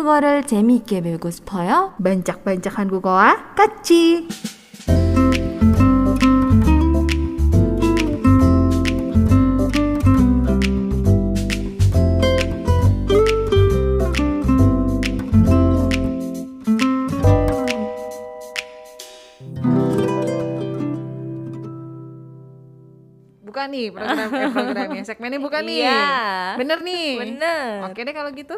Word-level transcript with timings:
한국어를 0.00 0.46
재미있게 0.46 1.02
배우고 1.02 1.30
싶어요? 1.30 1.92
반짝반짝 2.02 2.78
한국어와 2.78 3.54
같이. 3.54 4.26
bukan 23.40 23.66
nih 23.72 23.86
program 23.90 24.28
eh, 24.30 24.50
programnya 24.52 25.02
segmennya 25.02 25.40
bukan 25.42 25.62
nih 25.66 25.78
Iya. 25.82 26.02
bener 26.54 26.78
nih 26.84 27.08
Bener. 27.18 27.64
oke 27.90 28.00
deh 28.00 28.14
kalau 28.14 28.30
gitu 28.30 28.56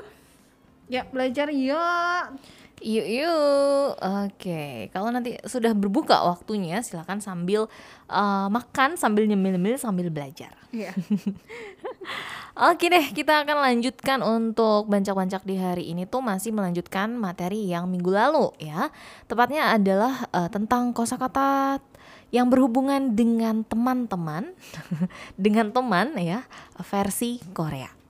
ya 0.93 1.09
belajar 1.09 1.49
yuk 1.49 2.37
Yuk 2.83 3.07
yuk. 3.07 3.95
Oke, 4.03 4.91
kalau 4.91 5.15
nanti 5.15 5.39
sudah 5.47 5.71
berbuka 5.71 6.19
waktunya 6.27 6.83
silakan 6.83 7.23
sambil 7.23 7.71
eh, 8.11 8.47
makan 8.51 8.99
sambil 8.99 9.31
nyemil-nyemil 9.31 9.79
sambil 9.79 10.11
belajar. 10.11 10.51
Iya. 10.75 10.91
Oke 12.69 12.91
deh, 12.91 13.15
kita 13.15 13.47
akan 13.47 13.63
lanjutkan 13.63 14.19
untuk 14.27 14.91
bancak-bancak 14.91 15.47
di 15.47 15.63
hari 15.63 15.95
ini 15.95 16.11
tuh 16.11 16.27
masih 16.27 16.51
melanjutkan 16.51 17.15
materi 17.15 17.71
yang 17.71 17.87
minggu 17.87 18.11
lalu 18.11 18.51
ya. 18.59 18.91
Tepatnya 19.31 19.79
adalah 19.79 20.27
eh, 20.35 20.51
tentang 20.51 20.91
kosakata 20.91 21.79
yang 22.35 22.51
berhubungan 22.51 23.15
dengan 23.15 23.63
teman-teman, 23.63 24.59
dengan 25.39 25.71
teman 25.71 26.19
ya, 26.19 26.43
versi 26.83 27.39
Korea. 27.55 28.02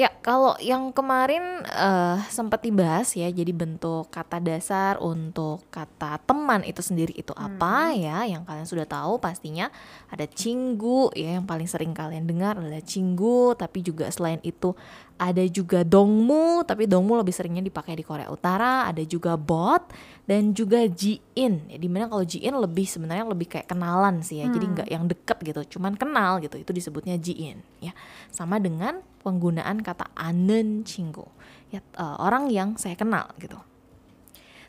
Ya, 0.00 0.08
kalau 0.24 0.56
yang 0.64 0.96
kemarin 0.96 1.60
eh, 1.68 2.16
sempat 2.32 2.64
dibahas 2.64 3.12
ya, 3.12 3.28
jadi 3.28 3.52
bentuk 3.52 4.08
kata 4.08 4.40
dasar 4.40 4.96
untuk 4.96 5.60
kata 5.68 6.16
teman 6.24 6.64
itu 6.64 6.80
sendiri 6.80 7.12
itu 7.12 7.36
apa 7.36 7.92
ya? 7.92 8.24
Yang 8.24 8.48
kalian 8.48 8.64
sudah 8.64 8.86
tahu 8.88 9.20
pastinya 9.20 9.68
ada 10.08 10.24
cinggu 10.24 11.12
ya, 11.12 11.36
yang 11.36 11.44
paling 11.44 11.68
sering 11.68 11.92
kalian 11.92 12.24
dengar 12.24 12.56
adalah 12.56 12.80
cinggu, 12.80 13.52
tapi 13.60 13.84
juga 13.84 14.08
selain 14.08 14.40
itu 14.40 14.72
ada 15.20 15.44
juga 15.44 15.84
dongmu, 15.84 16.64
tapi 16.64 16.88
dongmu 16.88 17.20
lebih 17.20 17.36
seringnya 17.36 17.60
dipakai 17.60 17.92
di 17.92 18.00
Korea 18.00 18.32
Utara, 18.32 18.88
ada 18.88 19.04
juga 19.04 19.36
bot 19.36 19.92
dan 20.24 20.56
juga 20.56 20.88
jiin. 20.88 21.68
Ya, 21.68 21.76
di 21.76 21.88
mana 21.92 22.08
kalau 22.08 22.24
jiin 22.24 22.56
lebih 22.56 22.88
sebenarnya 22.88 23.28
lebih 23.28 23.52
kayak 23.52 23.68
kenalan 23.68 24.24
sih 24.24 24.40
ya, 24.40 24.48
jadi 24.48 24.64
nggak 24.64 24.88
yang 24.88 25.04
deket 25.04 25.38
gitu, 25.44 25.76
cuman 25.76 26.00
kenal 26.00 26.40
gitu, 26.40 26.56
itu 26.56 26.72
disebutnya 26.72 27.20
jiin 27.20 27.60
ya. 27.84 27.92
Sama 28.32 28.56
dengan 28.56 29.04
penggunaan 29.20 29.84
kata 29.84 30.08
anen 30.16 30.88
cinggu, 30.88 31.28
ya 31.68 31.84
eh, 31.84 32.16
orang 32.16 32.48
yang 32.48 32.80
saya 32.80 32.96
kenal 32.96 33.28
gitu. 33.36 33.60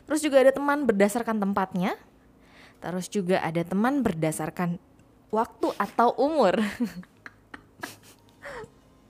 Terus 0.04 0.20
juga 0.20 0.44
ada 0.44 0.52
teman 0.52 0.84
berdasarkan 0.84 1.40
tempatnya, 1.40 1.96
terus 2.84 3.08
juga 3.08 3.40
ada 3.40 3.64
teman 3.64 4.04
berdasarkan 4.04 4.76
waktu 5.32 5.72
atau 5.80 6.12
umur. 6.20 6.60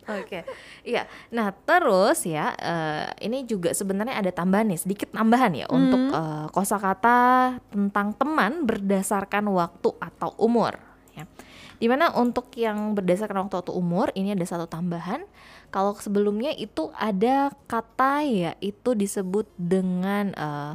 Oke, 0.03 0.43
iya. 0.83 1.07
Nah 1.31 1.55
terus 1.55 2.27
ya, 2.27 2.51
eh, 2.59 3.07
ini 3.23 3.47
juga 3.47 3.71
sebenarnya 3.71 4.19
ada 4.19 4.35
tambahan 4.35 4.67
nih, 4.75 4.81
sedikit 4.83 5.15
tambahan 5.15 5.55
ya 5.55 5.67
untuk 5.71 6.11
eh, 6.11 6.47
kosakata 6.51 7.55
tentang 7.71 8.11
teman 8.19 8.67
berdasarkan 8.67 9.47
waktu 9.55 9.95
atau 10.03 10.35
umur. 10.43 10.75
Ya. 11.15 11.31
Di 11.79 11.87
mana 11.87 12.11
untuk 12.19 12.51
yang 12.59 12.99
berdasarkan 12.99 13.47
waktu 13.47 13.63
atau 13.63 13.79
umur 13.79 14.11
ini 14.19 14.35
ada 14.35 14.47
satu 14.47 14.67
tambahan. 14.67 15.23
Kalau 15.71 15.95
sebelumnya 15.97 16.51
itu 16.53 16.91
ada 16.99 17.55
kata 17.71 18.27
ya 18.27 18.53
itu 18.59 18.99
disebut 18.99 19.47
dengan 19.55 20.35
eh, 20.35 20.75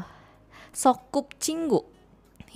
sokup 0.72 1.36
cinggu 1.36 1.84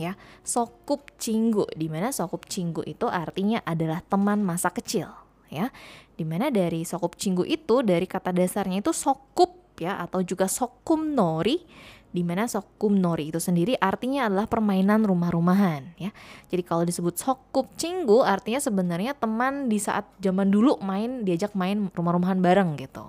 ya 0.02 0.16
sokup 0.42 1.14
cinggu 1.22 1.68
di 1.78 1.92
mana 1.92 2.10
sokup 2.10 2.48
cinggu 2.50 2.81
itu 2.88 3.06
artinya 3.06 3.62
adalah 3.62 4.02
teman 4.08 4.42
masa 4.42 4.74
kecil 4.74 5.21
ya. 5.51 5.67
Di 6.16 6.23
mana 6.23 6.50
dari 6.50 6.88
sokup 6.88 7.19
cinggu 7.19 7.44
itu 7.45 7.84
dari 7.84 8.07
kata 8.07 8.31
dasarnya 8.31 8.79
itu 8.79 8.95
sokup 8.95 9.78
ya 9.78 10.00
atau 10.01 10.23
juga 10.23 10.50
sokum 10.50 11.13
nori 11.13 11.62
di 12.12 12.28
mana 12.28 12.44
sokum 12.44 13.00
nori 13.00 13.31
itu 13.31 13.39
sendiri 13.39 13.79
artinya 13.79 14.28
adalah 14.28 14.44
permainan 14.44 15.07
rumah-rumahan 15.07 15.95
ya. 15.95 16.12
Jadi 16.51 16.63
kalau 16.67 16.84
disebut 16.84 17.16
sokup 17.16 17.72
cinggu 17.79 18.19
artinya 18.22 18.59
sebenarnya 18.59 19.16
teman 19.16 19.72
di 19.72 19.79
saat 19.79 20.03
zaman 20.19 20.51
dulu 20.51 20.75
main 20.84 21.23
diajak 21.23 21.56
main 21.56 21.88
rumah-rumahan 21.95 22.44
bareng 22.44 22.75
gitu. 22.75 23.07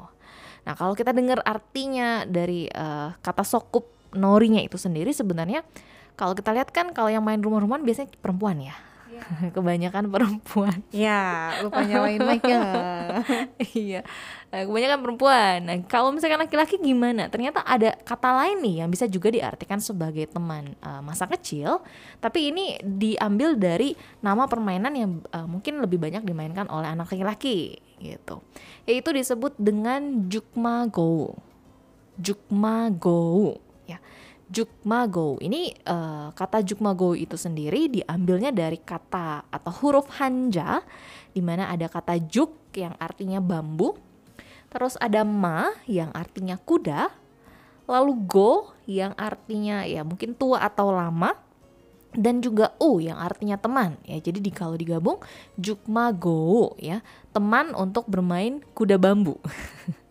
Nah 0.62 0.74
kalau 0.78 0.94
kita 0.94 1.10
dengar 1.10 1.42
artinya 1.42 2.22
dari 2.22 2.70
eh, 2.70 3.08
kata 3.18 3.42
sokup 3.42 3.90
norinya 4.14 4.62
itu 4.62 4.78
sendiri 4.78 5.10
sebenarnya 5.10 5.66
kalau 6.14 6.38
kita 6.38 6.54
lihat 6.54 6.70
kan 6.70 6.94
kalau 6.94 7.10
yang 7.10 7.26
main 7.26 7.42
rumah-rumahan 7.42 7.82
biasanya 7.82 8.14
perempuan 8.22 8.62
ya. 8.62 8.76
Kebanyakan 9.56 10.10
perempuan. 10.10 10.82
ya 10.92 11.52
lupa 11.62 11.82
nyalain 11.84 12.20
mic-nya 12.20 12.62
iya. 13.74 14.00
Nah, 14.52 14.62
kebanyakan 14.68 14.98
perempuan. 15.00 15.58
Nah, 15.64 15.76
kalau 15.88 16.12
misalkan 16.12 16.40
laki-laki 16.44 16.76
gimana? 16.78 17.28
Ternyata 17.32 17.64
ada 17.64 17.96
kata 18.04 18.30
lain 18.44 18.60
nih 18.60 18.74
yang 18.84 18.88
bisa 18.92 19.08
juga 19.08 19.32
diartikan 19.32 19.80
sebagai 19.80 20.28
teman 20.28 20.76
uh, 20.84 21.00
masa 21.00 21.24
kecil, 21.28 21.80
tapi 22.20 22.52
ini 22.52 22.76
diambil 22.84 23.56
dari 23.56 23.96
nama 24.20 24.44
permainan 24.44 24.92
yang 24.92 25.10
uh, 25.32 25.48
mungkin 25.48 25.80
lebih 25.80 25.98
banyak 26.00 26.22
dimainkan 26.24 26.68
oleh 26.68 26.88
anak 26.88 27.08
laki-laki 27.12 27.80
gitu. 28.02 28.44
Yaitu 28.84 29.10
disebut 29.14 29.56
dengan 29.56 30.28
jukmago. 30.28 31.38
Jukmago 32.20 33.56
ya. 33.56 33.71
Jukmago 34.52 35.40
ini 35.40 35.72
eh, 35.72 36.28
kata 36.36 36.60
Jukmago 36.60 37.16
itu 37.16 37.40
sendiri 37.40 37.88
diambilnya 37.88 38.52
dari 38.52 38.76
kata 38.76 39.48
atau 39.48 39.72
huruf 39.80 40.12
hanja 40.20 40.84
di 41.32 41.40
mana 41.40 41.72
ada 41.72 41.88
kata 41.88 42.20
juk 42.20 42.76
yang 42.76 42.92
artinya 43.00 43.40
bambu, 43.40 43.96
terus 44.68 45.00
ada 45.00 45.24
ma 45.24 45.72
yang 45.88 46.12
artinya 46.12 46.60
kuda, 46.60 47.08
lalu 47.88 48.12
go 48.28 48.72
yang 48.84 49.16
artinya 49.16 49.84
ya 49.88 50.04
mungkin 50.04 50.36
tua 50.36 50.60
atau 50.60 50.92
lama, 50.92 51.32
dan 52.12 52.44
juga 52.44 52.76
u 52.76 53.00
yang 53.00 53.16
artinya 53.16 53.56
teman 53.56 53.96
ya. 54.04 54.20
Jadi 54.20 54.44
di 54.44 54.52
kalau 54.52 54.76
digabung 54.76 55.20
Jukmago 55.56 56.76
ya, 56.76 57.00
teman 57.32 57.72
untuk 57.72 58.04
bermain 58.08 58.60
kuda 58.76 59.00
bambu. 59.00 59.40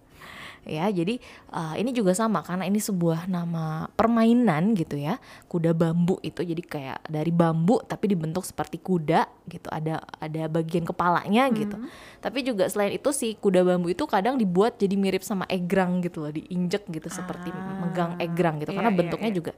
ya 0.61 0.85
jadi 0.94 1.17
uh, 1.49 1.73
ini 1.73 1.89
juga 1.89 2.13
sama 2.13 2.45
karena 2.45 2.69
ini 2.69 2.77
sebuah 2.77 3.25
nama 3.25 3.89
permainan 3.97 4.77
gitu 4.77 4.94
ya 4.94 5.17
kuda 5.49 5.73
bambu 5.73 6.22
itu 6.22 6.45
jadi 6.45 6.61
kayak 6.61 6.99
dari 7.09 7.33
bambu 7.33 7.81
tapi 7.81 8.13
dibentuk 8.13 8.45
seperti 8.45 8.77
kuda 8.77 9.25
gitu 9.49 9.67
ada 9.73 10.05
ada 10.22 10.45
bagian 10.45 10.85
kepalanya 10.85 11.49
gitu 11.49 11.81
tapi 12.22 12.45
juga 12.45 12.69
selain 12.69 12.94
itu 12.94 13.09
si 13.09 13.33
kuda 13.33 13.66
bambu 13.66 13.89
itu 13.89 14.05
kadang 14.05 14.38
dibuat 14.38 14.77
jadi 14.77 14.94
mirip 14.94 15.25
sama 15.25 15.49
egrang 15.49 16.05
gitu 16.05 16.22
loh 16.22 16.29
diinjek 16.29 16.85
gitu 16.93 17.09
seperti 17.09 17.49
Ah. 17.51 17.81
megang 17.81 18.13
egrang 18.22 18.61
gitu 18.61 18.72
Iya, 18.72 18.78
karena 18.78 18.91
iya, 18.93 18.99
bentuknya 19.01 19.31
iya. 19.33 19.38
juga 19.41 19.51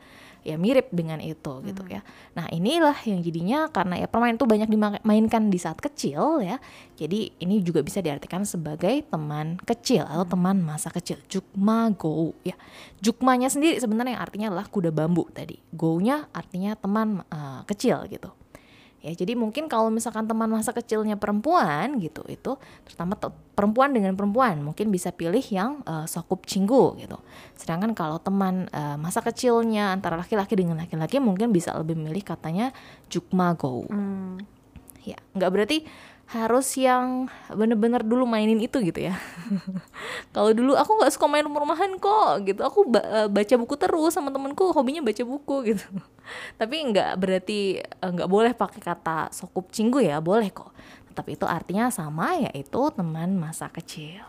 ya 0.43 0.59
mirip 0.59 0.91
dengan 0.91 1.19
itu 1.23 1.63
gitu 1.63 1.83
ya 1.87 2.03
nah 2.35 2.47
inilah 2.51 2.95
yang 3.07 3.19
jadinya 3.23 3.71
karena 3.71 4.03
ya 4.03 4.07
permainan 4.07 4.37
itu 4.37 4.47
banyak 4.47 4.69
dimainkan 4.69 5.47
di 5.47 5.59
saat 5.59 5.79
kecil 5.79 6.43
ya 6.43 6.59
jadi 6.93 7.33
ini 7.41 7.59
juga 7.65 7.81
bisa 7.81 7.99
diartikan 8.05 8.45
sebagai 8.45 9.01
teman 9.09 9.57
kecil 9.65 10.05
atau 10.05 10.23
teman 10.23 10.61
masa 10.61 10.93
kecil. 10.93 11.17
Jukma 11.25 11.89
go 11.97 12.37
ya. 12.45 12.53
Jukmanya 13.01 13.49
sendiri 13.49 13.81
sebenarnya 13.81 14.15
yang 14.15 14.23
artinya 14.23 14.47
adalah 14.53 14.67
kuda 14.69 14.93
bambu 14.93 15.25
tadi. 15.33 15.57
Go-nya 15.73 16.29
artinya 16.29 16.77
teman 16.77 17.25
eh, 17.27 17.61
kecil 17.65 18.05
gitu. 18.07 18.29
Ya, 19.03 19.11
jadi 19.11 19.35
mungkin 19.35 19.67
kalau 19.67 19.91
misalkan 19.91 20.31
teman 20.31 20.47
masa 20.47 20.71
kecilnya 20.71 21.19
perempuan 21.19 21.99
gitu, 21.99 22.23
itu 22.31 22.55
terutama 22.87 23.19
te- 23.19 23.35
perempuan 23.51 23.91
dengan 23.91 24.15
perempuan 24.15 24.63
mungkin 24.63 24.95
bisa 24.95 25.11
pilih 25.11 25.43
yang 25.51 25.83
eh, 25.83 26.07
sokup 26.07 26.47
cinggu 26.47 26.95
gitu. 27.03 27.19
Sedangkan 27.59 27.91
kalau 27.91 28.23
teman 28.23 28.71
eh, 28.71 28.95
masa 28.95 29.19
kecilnya 29.19 29.91
antara 29.91 30.15
laki-laki 30.15 30.55
dengan 30.55 30.79
laki-laki 30.79 31.19
mungkin 31.19 31.51
bisa 31.51 31.75
lebih 31.75 31.99
memilih 31.99 32.23
katanya 32.23 32.71
jukma 33.11 33.59
go. 33.59 33.83
Hmm. 33.91 34.39
Ya, 35.03 35.19
nggak 35.35 35.51
berarti 35.51 35.83
harus 36.23 36.65
yang 36.79 37.29
bener-bener 37.51 38.01
dulu 38.01 38.25
mainin 38.25 38.57
itu 38.57 38.79
gitu 38.81 39.05
ya. 39.05 39.19
Kalau 40.33 40.49
dulu 40.55 40.73
aku 40.73 40.97
nggak 40.97 41.13
suka 41.13 41.29
main 41.29 41.45
rumah-rumahan 41.45 41.99
kok 41.99 42.47
gitu. 42.47 42.61
Aku 42.63 42.89
ba- 42.89 43.05
eh, 43.05 43.27
baca 43.29 43.55
buku 43.59 43.75
terus 43.77 44.15
sama 44.15 44.33
temenku 44.33 44.71
hobinya 44.73 45.03
baca 45.03 45.21
buku 45.21 45.55
gitu. 45.73 45.85
Tapi 46.57 46.75
nggak 46.89 47.11
berarti 47.19 47.83
eh, 47.83 48.09
nggak 48.09 48.29
boleh 48.31 48.51
pakai 48.55 48.81
kata 48.81 49.29
sokup 49.35 49.69
cinggu 49.69 50.01
ya, 50.01 50.23
boleh 50.23 50.49
kok. 50.49 50.73
Tetap 51.11 51.29
itu 51.29 51.45
artinya 51.45 51.93
sama 51.93 52.33
yaitu 52.39 52.81
teman 52.95 53.37
masa 53.37 53.69
kecil. 53.69 54.25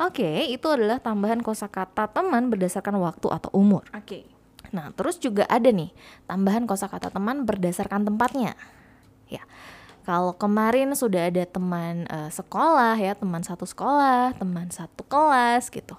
Oke, 0.00 0.48
itu 0.48 0.64
adalah 0.64 0.96
tambahan 0.96 1.44
kosakata 1.44 2.08
teman 2.08 2.48
berdasarkan 2.48 2.96
waktu 2.98 3.26
atau 3.28 3.50
umur. 3.52 3.84
Oke. 3.92 4.24
Nah, 4.70 4.94
terus 4.94 5.18
juga 5.18 5.44
ada 5.50 5.68
nih 5.68 5.90
tambahan 6.30 6.64
kosakata 6.64 7.10
teman 7.10 7.44
berdasarkan 7.44 8.06
tempatnya. 8.06 8.56
Ya. 9.28 9.44
Kalau 10.10 10.34
kemarin 10.34 10.90
sudah 10.98 11.30
ada 11.30 11.46
teman 11.46 12.02
eh, 12.10 12.30
sekolah 12.34 12.98
ya, 12.98 13.14
teman 13.14 13.46
satu 13.46 13.62
sekolah, 13.62 14.34
teman 14.34 14.66
satu 14.66 15.06
kelas 15.06 15.70
gitu. 15.70 15.94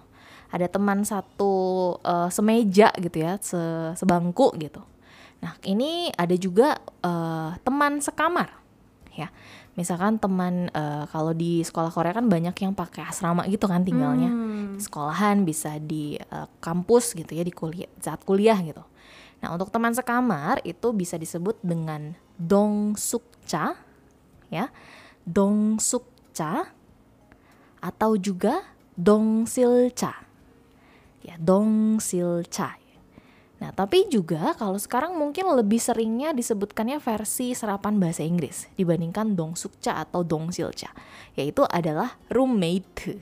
ada 0.51 0.67
teman 0.67 0.99
satu 1.07 1.53
uh, 2.03 2.27
semeja 2.27 2.91
gitu 2.99 3.23
ya, 3.23 3.39
se 3.39 3.55
sebangku 3.95 4.51
gitu. 4.59 4.83
Nah, 5.39 5.55
ini 5.63 6.11
ada 6.19 6.35
juga 6.35 6.75
uh, 7.01 7.55
teman 7.63 8.03
sekamar 8.03 8.51
ya. 9.15 9.31
Misalkan 9.79 10.19
teman 10.19 10.67
uh, 10.75 11.07
kalau 11.07 11.31
di 11.31 11.63
sekolah 11.63 11.87
Korea 11.87 12.11
kan 12.11 12.27
banyak 12.27 12.51
yang 12.67 12.75
pakai 12.75 13.07
asrama 13.07 13.47
gitu 13.47 13.63
kan 13.71 13.87
tinggalnya. 13.87 14.27
Hmm. 14.27 14.75
Sekolahan 14.75 15.47
bisa 15.47 15.79
di 15.79 16.19
uh, 16.19 16.51
kampus 16.59 17.15
gitu 17.15 17.31
ya 17.31 17.47
di 17.47 17.55
kuliah 17.55 17.87
saat 18.03 18.19
kuliah 18.27 18.59
gitu. 18.59 18.83
Nah, 19.39 19.55
untuk 19.55 19.71
teman 19.71 19.95
sekamar 19.95 20.59
itu 20.67 20.91
bisa 20.91 21.15
disebut 21.15 21.63
dengan 21.63 22.13
dongsukcha 22.35 23.90
ya. 24.51 24.69
Dongsukcha 25.23 26.69
atau 27.81 28.11
juga 28.19 28.61
dongsilcha. 28.99 30.13
Ya, 31.25 31.35
dongsilcha. 31.41 32.81
Nah, 33.61 33.69
tapi 33.77 34.09
juga 34.09 34.57
kalau 34.57 34.73
sekarang 34.81 35.13
mungkin 35.13 35.45
lebih 35.53 35.77
seringnya 35.77 36.33
disebutkannya 36.33 36.97
versi 36.97 37.53
serapan 37.53 38.01
bahasa 38.01 38.25
Inggris 38.25 38.65
dibandingkan 38.73 39.37
dongsukcha 39.37 40.01
atau 40.01 40.25
dongsilcha, 40.25 40.89
yaitu 41.37 41.61
adalah 41.69 42.17
roommate. 42.33 43.21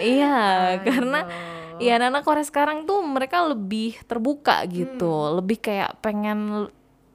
Iya, 0.00 0.80
karena 0.80 1.26
Iya, 1.80 1.96
anak-anak 1.96 2.24
Korea 2.28 2.44
sekarang 2.44 2.78
tuh 2.84 3.00
mereka 3.00 3.40
lebih 3.40 3.96
terbuka 4.04 4.60
gitu, 4.68 5.08
hmm. 5.08 5.40
lebih 5.40 5.58
kayak 5.64 5.96
pengen 6.04 6.68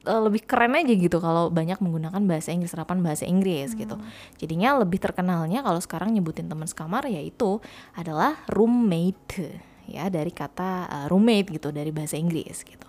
uh, 0.05 0.21
lebih 0.23 0.45
keren 0.45 0.77
aja 0.77 0.93
gitu 0.93 1.17
kalau 1.17 1.49
banyak 1.49 1.81
menggunakan 1.81 2.21
bahasa 2.23 2.53
Inggris 2.53 2.71
serapan 2.71 3.01
bahasa 3.01 3.25
Inggris 3.25 3.73
gitu. 3.73 3.97
hmm. 3.97 4.05
gitu. 4.05 4.45
Jadinya 4.45 4.79
lebih 4.79 5.01
terkenalnya 5.01 5.65
kalau 5.65 5.81
sekarang 5.81 6.13
nyebutin 6.13 6.47
teman 6.47 6.69
sekamar 6.69 7.09
yaitu 7.09 7.59
adalah 7.97 8.39
roommate 8.53 9.57
ya 9.89 10.09
dari 10.09 10.29
kata 10.29 10.89
uh, 10.89 11.05
roommate 11.09 11.57
gitu 11.57 11.69
dari 11.73 11.89
bahasa 11.89 12.17
Inggris 12.17 12.61
gitu. 12.65 12.85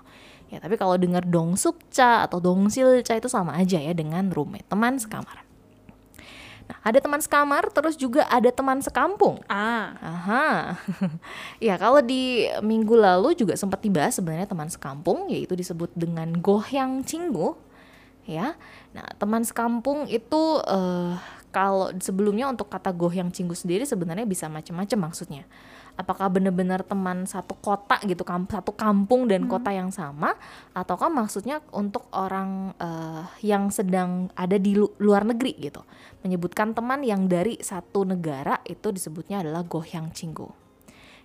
Ya, 0.46 0.62
tapi 0.62 0.78
kalau 0.78 0.94
dengar 0.94 1.26
dongsukcha 1.26 2.22
atau 2.22 2.38
dongsilcha 2.38 3.18
itu 3.18 3.26
sama 3.26 3.58
aja 3.58 3.82
ya 3.82 3.90
dengan 3.90 4.30
roommate, 4.30 4.70
teman 4.70 4.94
sekamar. 4.94 5.45
Nah, 6.66 6.78
ada 6.82 6.98
teman 6.98 7.22
sekamar, 7.22 7.70
terus 7.70 7.94
juga 7.94 8.26
ada 8.26 8.50
teman 8.50 8.82
sekampung. 8.82 9.38
Ah. 9.46 9.94
Aha. 10.02 10.46
ya, 11.66 11.78
kalau 11.78 12.02
di 12.02 12.50
minggu 12.58 12.98
lalu 12.98 13.38
juga 13.38 13.54
sempat 13.54 13.78
dibahas 13.82 14.18
sebenarnya 14.18 14.50
teman 14.50 14.66
sekampung, 14.66 15.30
yaitu 15.30 15.54
disebut 15.54 15.94
dengan 15.94 16.34
gohyang 16.42 17.06
cinggu. 17.06 17.54
Ya. 18.26 18.58
Nah, 18.90 19.06
teman 19.22 19.46
sekampung 19.46 20.10
itu 20.10 20.58
uh, 20.66 21.14
kalau 21.54 21.94
sebelumnya 22.02 22.50
untuk 22.50 22.66
kata 22.66 22.90
gohyang 22.90 23.30
cinggu 23.30 23.54
sendiri 23.54 23.86
sebenarnya 23.86 24.26
bisa 24.26 24.50
macam-macam 24.50 25.08
maksudnya 25.08 25.48
apakah 25.96 26.28
benar-benar 26.28 26.84
teman 26.84 27.24
satu 27.24 27.56
kota 27.56 27.96
gitu 28.04 28.22
satu 28.28 28.76
kampung 28.76 29.24
dan 29.26 29.48
hmm. 29.48 29.50
kota 29.50 29.72
yang 29.72 29.88
sama 29.88 30.36
ataukah 30.76 31.08
maksudnya 31.08 31.64
untuk 31.72 32.06
orang 32.12 32.76
uh, 32.76 33.24
yang 33.40 33.72
sedang 33.72 34.28
ada 34.36 34.60
di 34.60 34.76
lu 34.76 34.92
luar 35.00 35.24
negeri 35.24 35.56
gitu 35.56 35.80
menyebutkan 36.26 36.74
teman 36.74 37.06
yang 37.06 37.30
dari 37.30 37.54
satu 37.62 38.02
negara 38.02 38.58
itu 38.66 38.90
disebutnya 38.90 39.46
adalah 39.46 39.62
gohyang 39.62 40.10
cinggu 40.10 40.50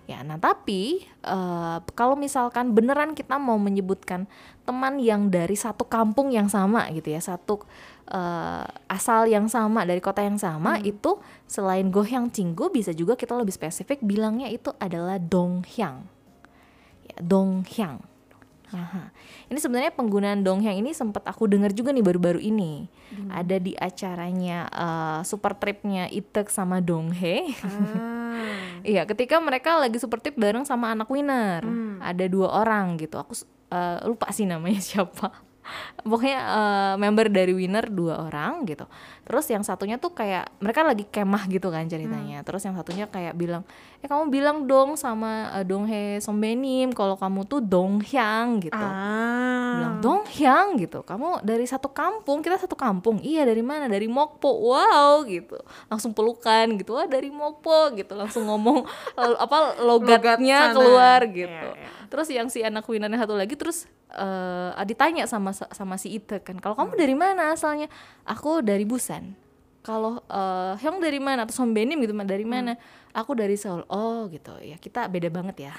ya 0.05 0.21
nah 0.21 0.37
tapi 0.37 1.05
uh, 1.25 1.81
kalau 1.97 2.13
misalkan 2.13 2.77
beneran 2.77 3.17
kita 3.17 3.41
mau 3.41 3.57
menyebutkan 3.57 4.29
teman 4.65 5.01
yang 5.01 5.33
dari 5.33 5.57
satu 5.57 5.89
kampung 5.89 6.29
yang 6.29 6.45
sama 6.45 6.85
gitu 6.93 7.09
ya 7.09 7.21
satu 7.21 7.65
uh, 8.11 8.65
asal 8.91 9.25
yang 9.25 9.47
sama 9.47 9.87
dari 9.87 10.03
kota 10.03 10.21
yang 10.21 10.37
sama 10.37 10.77
hmm. 10.77 10.91
itu 10.91 11.17
selain 11.47 11.89
gohyang 11.89 12.29
cinggu 12.29 12.69
bisa 12.69 12.91
juga 12.91 13.15
kita 13.15 13.33
lebih 13.39 13.55
spesifik 13.55 14.03
bilangnya 14.03 14.51
itu 14.51 14.71
adalah 14.77 15.17
donghyang. 15.17 16.05
Ya 17.07 17.17
donghyang 17.23 18.10
Aha. 18.71 19.11
Ini 19.51 19.59
sebenarnya 19.59 19.91
penggunaan 19.91 20.41
donghyang 20.41 20.79
ini 20.79 20.95
sempat 20.95 21.27
aku 21.27 21.47
dengar 21.47 21.75
juga 21.75 21.91
nih 21.91 22.03
baru-baru 22.03 22.39
ini. 22.39 22.87
Hmm. 23.11 23.29
Ada 23.31 23.59
di 23.59 23.75
acaranya 23.75 24.67
uh, 24.71 25.19
super 25.27 25.55
tripnya 25.59 26.07
Itek 26.07 26.47
sama 26.47 26.79
Donghae. 26.79 27.51
Ah. 27.63 28.19
Iya, 28.81 29.05
ketika 29.05 29.37
mereka 29.37 29.77
lagi 29.77 30.01
super 30.01 30.17
trip 30.17 30.33
bareng 30.33 30.65
sama 30.65 30.89
anak 30.89 31.05
winner. 31.05 31.61
Hmm. 31.61 32.01
Ada 32.01 32.25
dua 32.25 32.49
orang 32.65 32.97
gitu. 32.97 33.21
Aku 33.21 33.37
uh, 33.69 34.01
lupa 34.09 34.33
sih 34.33 34.49
namanya 34.49 34.81
siapa 34.81 35.50
pokoknya 36.01 36.39
uh, 36.41 36.93
member 36.97 37.29
dari 37.29 37.53
winner 37.53 37.87
dua 37.87 38.27
orang 38.27 38.65
gitu. 38.65 38.85
Terus 39.25 39.45
yang 39.47 39.63
satunya 39.63 40.01
tuh 40.01 40.11
kayak 40.11 40.49
mereka 40.59 40.81
lagi 40.83 41.05
kemah 41.07 41.47
gitu 41.47 41.69
kan 41.69 41.85
ceritanya. 41.87 42.41
Hmm. 42.41 42.47
terus 42.47 42.65
yang 42.65 42.75
satunya 42.75 43.05
kayak 43.07 43.37
bilang 43.37 43.63
eh 44.01 44.09
kamu 44.09 44.33
bilang 44.33 44.57
dong 44.65 44.97
sama 44.97 45.53
uh, 45.53 45.63
Donghae 45.63 46.17
Sombenim 46.19 46.89
kalau 46.91 47.15
kamu 47.15 47.45
tuh 47.45 47.61
Donghyang 47.61 48.65
gitu. 48.65 48.73
Ah. 48.75 49.77
bilang 49.77 49.95
Donghyang 50.01 50.67
gitu. 50.81 51.05
Kamu 51.05 51.45
dari 51.45 51.69
satu 51.69 51.93
kampung 51.93 52.41
kita 52.41 52.57
satu 52.57 52.73
kampung. 52.73 53.21
Iya 53.21 53.45
dari 53.45 53.61
mana? 53.61 53.85
Dari 53.85 54.09
Mokpo. 54.09 54.49
Wow 54.49 55.23
gitu. 55.29 55.61
Langsung 55.87 56.11
pelukan 56.17 56.81
gitu. 56.81 56.97
Wah 56.97 57.05
dari 57.05 57.29
Mokpo 57.29 57.93
gitu. 57.93 58.17
Langsung 58.17 58.49
ngomong 58.49 58.83
apa 59.45 59.77
logatnya 59.79 60.73
Logat 60.73 60.75
keluar 60.75 61.19
gitu. 61.29 61.69
yeah, 61.71 61.77
yeah. 61.77 62.00
Terus 62.11 62.27
yang 62.27 62.51
si 62.51 62.59
anak 62.59 62.83
winnernya 62.83 63.23
satu 63.23 63.39
lagi 63.39 63.55
terus 63.55 63.87
uh, 64.11 64.75
ditanya 64.83 65.23
sama 65.31 65.55
sama 65.55 65.95
si 65.95 66.19
Ite 66.19 66.43
kan 66.43 66.59
kalau 66.59 66.75
kamu 66.75 66.99
dari 66.99 67.15
mana 67.15 67.55
asalnya? 67.55 67.87
Aku 68.27 68.59
dari 68.59 68.83
Busan. 68.83 69.39
Kalau 69.81 70.21
uh, 70.29 70.77
Hyung 70.77 71.01
dari 71.01 71.17
mana? 71.17 71.47
Atau 71.47 71.57
Sombenim 71.57 71.97
gitu 72.03 72.13
dari 72.13 72.45
mana? 72.45 72.77
Hmm 72.77 73.01
aku 73.15 73.35
dari 73.35 73.55
Seoul. 73.59 73.83
Oh 73.91 74.27
gitu. 74.31 74.55
Ya 74.63 74.79
kita 74.79 75.07
beda 75.11 75.27
banget 75.31 75.69
ya 75.69 75.73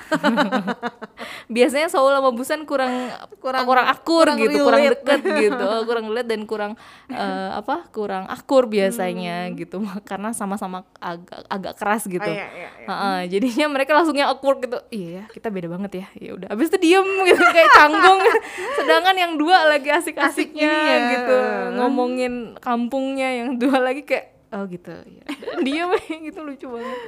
biasanya 1.47 1.89
Seoul 1.89 2.15
sama 2.15 2.31
Busan 2.35 2.67
kurang 2.67 3.11
kurang 3.39 3.65
kurang 3.65 3.87
akur 3.89 4.27
kurang 4.29 4.37
gitu 4.39 4.59
relate. 4.61 4.67
kurang 4.67 4.83
deket 4.91 5.21
gitu. 5.49 5.69
Kurang 5.87 6.05
lihat 6.13 6.29
dan 6.29 6.41
kurang 6.47 6.73
uh, 7.11 7.51
apa 7.59 7.87
kurang 7.91 8.25
akur 8.29 8.67
biasanya 8.67 9.49
hmm. 9.49 9.55
gitu. 9.59 9.79
Karena 10.09 10.35
sama-sama 10.35 10.85
agak 10.99 11.47
agak 11.49 11.75
keras 11.79 12.05
gitu. 12.07 12.23
Oh, 12.23 12.35
iya, 12.35 12.49
iya, 12.53 12.69
iya. 12.83 12.87
Uh, 12.87 12.93
uh, 12.93 13.19
jadinya 13.27 13.67
mereka 13.71 13.95
langsungnya 13.97 14.31
awkward 14.31 14.63
gitu. 14.63 14.79
Iya 14.93 15.09
ya 15.13 15.25
kita 15.31 15.49
beda 15.49 15.69
banget 15.71 15.93
ya. 16.03 16.07
Ya 16.19 16.31
udah 16.37 16.49
abis 16.53 16.69
itu 16.73 16.79
diem 16.83 17.09
gitu 17.27 17.43
kayak 17.43 17.71
canggung. 17.75 18.21
Sedangkan 18.79 19.17
yang 19.17 19.33
dua 19.39 19.69
lagi 19.69 19.89
asik-asiknya 19.89 20.75
Asik, 20.75 21.11
gitu 21.17 21.39
ngomongin 21.79 22.57
kampungnya 22.59 23.29
yang 23.45 23.57
dua 23.57 23.79
lagi 23.83 24.03
kayak 24.05 24.32
oh 24.53 24.65
gitu. 24.69 24.93
Ya. 25.13 25.25
dia 25.63 25.85
gitu 26.29 26.41
lucu 26.45 26.67
banget. 26.69 26.99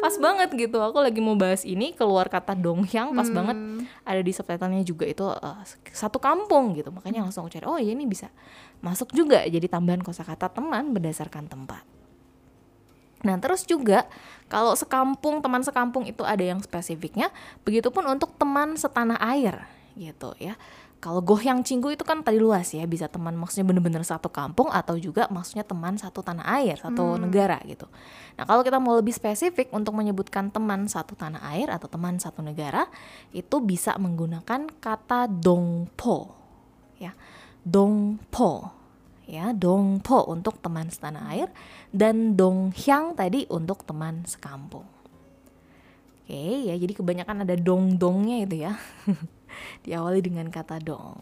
Pas 0.00 0.14
banget 0.18 0.50
gitu. 0.54 0.78
Aku 0.82 0.98
lagi 1.02 1.20
mau 1.22 1.36
bahas 1.38 1.62
ini 1.66 1.94
keluar 1.94 2.26
kata 2.30 2.54
donghyang 2.58 3.14
pas 3.14 3.28
hmm. 3.28 3.36
banget 3.36 3.56
ada 4.06 4.20
di 4.22 4.32
subtitlenya 4.32 4.82
juga. 4.86 5.04
Itu 5.06 5.30
uh, 5.30 5.62
satu 5.90 6.22
kampung 6.22 6.74
gitu. 6.78 6.90
Makanya 6.94 7.26
langsung 7.26 7.46
aku 7.46 7.58
cari 7.58 7.66
oh 7.66 7.78
ya 7.78 7.92
ini 7.92 8.06
bisa 8.06 8.30
masuk 8.80 9.10
juga. 9.14 9.42
Jadi 9.46 9.66
tambahan 9.66 10.02
kosakata 10.02 10.50
teman 10.50 10.94
berdasarkan 10.94 11.46
tempat. 11.50 11.82
Nah, 13.22 13.38
terus 13.38 13.62
juga 13.62 14.10
kalau 14.50 14.74
sekampung, 14.74 15.38
teman 15.38 15.62
sekampung 15.62 16.04
itu 16.10 16.26
ada 16.26 16.42
yang 16.42 16.58
spesifiknya, 16.58 17.30
begitupun 17.62 18.02
untuk 18.10 18.34
teman 18.34 18.74
setanah 18.74 19.16
air 19.22 19.62
gitu 19.94 20.34
ya. 20.42 20.58
Kalau 21.02 21.18
gohyang 21.18 21.66
cinggu 21.66 21.90
itu 21.90 22.06
kan 22.06 22.22
tadi 22.22 22.38
luas 22.38 22.70
ya, 22.70 22.86
bisa 22.86 23.10
teman 23.10 23.34
maksudnya 23.34 23.66
bener-bener 23.66 24.06
satu 24.06 24.30
kampung 24.30 24.70
atau 24.70 24.94
juga 24.94 25.26
maksudnya 25.34 25.66
teman 25.66 25.98
satu 25.98 26.22
tanah 26.22 26.46
air, 26.62 26.78
satu 26.78 27.18
hmm. 27.18 27.26
negara 27.26 27.58
gitu. 27.66 27.90
Nah 28.38 28.46
kalau 28.46 28.62
kita 28.62 28.78
mau 28.78 28.94
lebih 28.94 29.10
spesifik 29.10 29.74
untuk 29.74 29.98
menyebutkan 29.98 30.54
teman 30.54 30.86
satu 30.86 31.18
tanah 31.18 31.42
air 31.58 31.74
atau 31.74 31.90
teman 31.90 32.22
satu 32.22 32.38
negara, 32.38 32.86
itu 33.34 33.58
bisa 33.58 33.98
menggunakan 33.98 34.70
kata 34.78 35.26
dongpo, 35.26 36.38
ya, 37.02 37.10
dongpo, 37.66 38.70
ya, 39.26 39.50
dongpo 39.50 40.30
untuk 40.30 40.62
teman 40.62 40.86
setanah 40.86 41.34
air 41.34 41.50
dan 41.90 42.38
donghyang 42.38 43.18
tadi 43.18 43.50
untuk 43.50 43.82
teman 43.82 44.22
sekampung. 44.22 44.86
Oke 46.22 46.70
ya, 46.70 46.78
jadi 46.78 46.94
kebanyakan 46.94 47.42
ada 47.42 47.58
dong-dongnya 47.58 48.46
itu 48.46 48.62
ya. 48.62 48.78
diawali 49.84 50.20
dengan 50.22 50.48
kata 50.48 50.78
dong. 50.82 51.18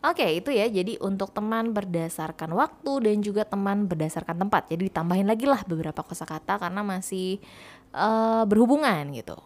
Oke, 0.00 0.24
itu 0.32 0.48
ya. 0.48 0.64
Jadi 0.64 0.96
untuk 1.04 1.28
teman 1.36 1.76
berdasarkan 1.76 2.56
waktu 2.56 2.92
dan 3.04 3.16
juga 3.20 3.44
teman 3.44 3.84
berdasarkan 3.84 4.48
tempat. 4.48 4.72
Jadi 4.72 4.88
ditambahin 4.88 5.28
lagi 5.28 5.44
lah 5.44 5.60
beberapa 5.68 6.00
kosakata 6.00 6.56
karena 6.56 6.80
masih 6.80 7.36
uh, 7.92 8.48
berhubungan 8.48 9.12
gitu. 9.12 9.36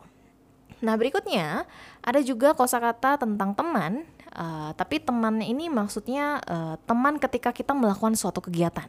Nah, 0.78 0.94
berikutnya 0.94 1.66
ada 2.06 2.20
juga 2.22 2.54
kosakata 2.54 3.18
tentang 3.18 3.50
teman, 3.56 4.06
uh, 4.30 4.70
tapi 4.78 5.02
temannya 5.02 5.50
ini 5.50 5.66
maksudnya 5.66 6.38
uh, 6.46 6.78
teman 6.86 7.18
ketika 7.18 7.50
kita 7.50 7.74
melakukan 7.74 8.14
suatu 8.14 8.38
kegiatan 8.38 8.86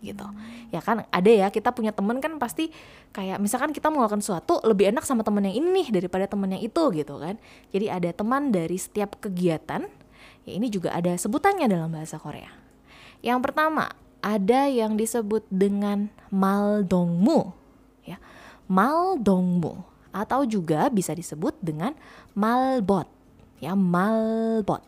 gitu 0.00 0.24
ya 0.72 0.80
kan 0.80 1.04
ada 1.12 1.30
ya 1.30 1.52
kita 1.52 1.70
punya 1.76 1.92
temen 1.92 2.18
kan 2.24 2.36
pasti 2.40 2.72
kayak 3.12 3.36
misalkan 3.36 3.76
kita 3.76 3.92
melakukan 3.92 4.24
sesuatu 4.24 4.60
lebih 4.64 4.90
enak 4.92 5.04
sama 5.04 5.20
temen 5.20 5.44
yang 5.44 5.60
ini 5.60 5.88
daripada 5.92 6.24
temen 6.24 6.48
yang 6.56 6.62
itu 6.64 6.82
gitu 6.96 7.20
kan 7.20 7.36
jadi 7.70 8.00
ada 8.00 8.10
teman 8.16 8.48
dari 8.48 8.80
setiap 8.80 9.20
kegiatan 9.20 9.84
ya 10.48 10.52
ini 10.56 10.72
juga 10.72 10.96
ada 10.96 11.12
sebutannya 11.12 11.68
dalam 11.68 11.92
bahasa 11.92 12.16
Korea 12.16 12.48
yang 13.20 13.44
pertama 13.44 13.92
ada 14.24 14.68
yang 14.68 14.96
disebut 14.96 15.44
dengan 15.52 16.08
maldongmu 16.32 17.52
ya 18.08 18.16
maldongmu 18.66 19.90
atau 20.10 20.42
juga 20.46 20.90
bisa 20.90 21.14
disebut 21.14 21.54
dengan 21.62 21.94
malbot. 22.34 23.06
Ya, 23.62 23.78
malbot. 23.78 24.82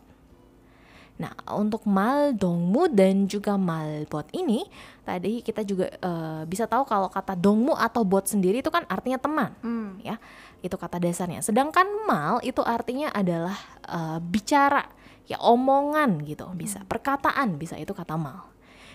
Nah, 1.13 1.29
untuk 1.53 1.85
maldongmu 1.85 2.89
dan 2.89 3.29
juga 3.29 3.53
malbot 3.53 4.25
ini 4.33 4.65
tadi 5.05 5.45
kita 5.45 5.61
juga 5.61 5.85
uh, 6.01 6.41
bisa 6.49 6.65
tahu 6.65 6.89
kalau 6.89 7.05
kata 7.05 7.37
dongmu 7.37 7.77
atau 7.77 8.01
bot 8.01 8.25
sendiri 8.25 8.65
itu 8.65 8.73
kan 8.73 8.81
artinya 8.89 9.21
teman, 9.21 9.53
Hmm. 9.61 10.01
ya. 10.01 10.17
Itu 10.65 10.79
kata 10.79 10.97
dasarnya. 10.97 11.45
Sedangkan 11.45 11.85
mal 12.09 12.41
itu 12.41 12.63
artinya 12.65 13.13
adalah 13.13 13.53
uh, 13.85 14.17
bicara, 14.17 14.89
ya 15.29 15.37
omongan 15.37 16.25
gitu, 16.25 16.49
bisa 16.57 16.81
perkataan, 16.87 17.61
bisa 17.61 17.77
itu 17.77 17.93
kata 17.93 18.17
mal. 18.17 18.49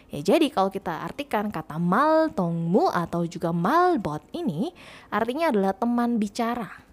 Ya, 0.09 0.25
jadi 0.25 0.49
kalau 0.49 0.73
kita 0.73 1.05
artikan 1.05 1.53
kata 1.53 1.77
mal 1.77 2.33
tongmu 2.33 2.89
atau 2.89 3.29
juga 3.29 3.53
malbot 3.53 4.25
ini 4.33 4.73
artinya 5.13 5.53
adalah 5.53 5.77
teman 5.77 6.17
bicara 6.17 6.88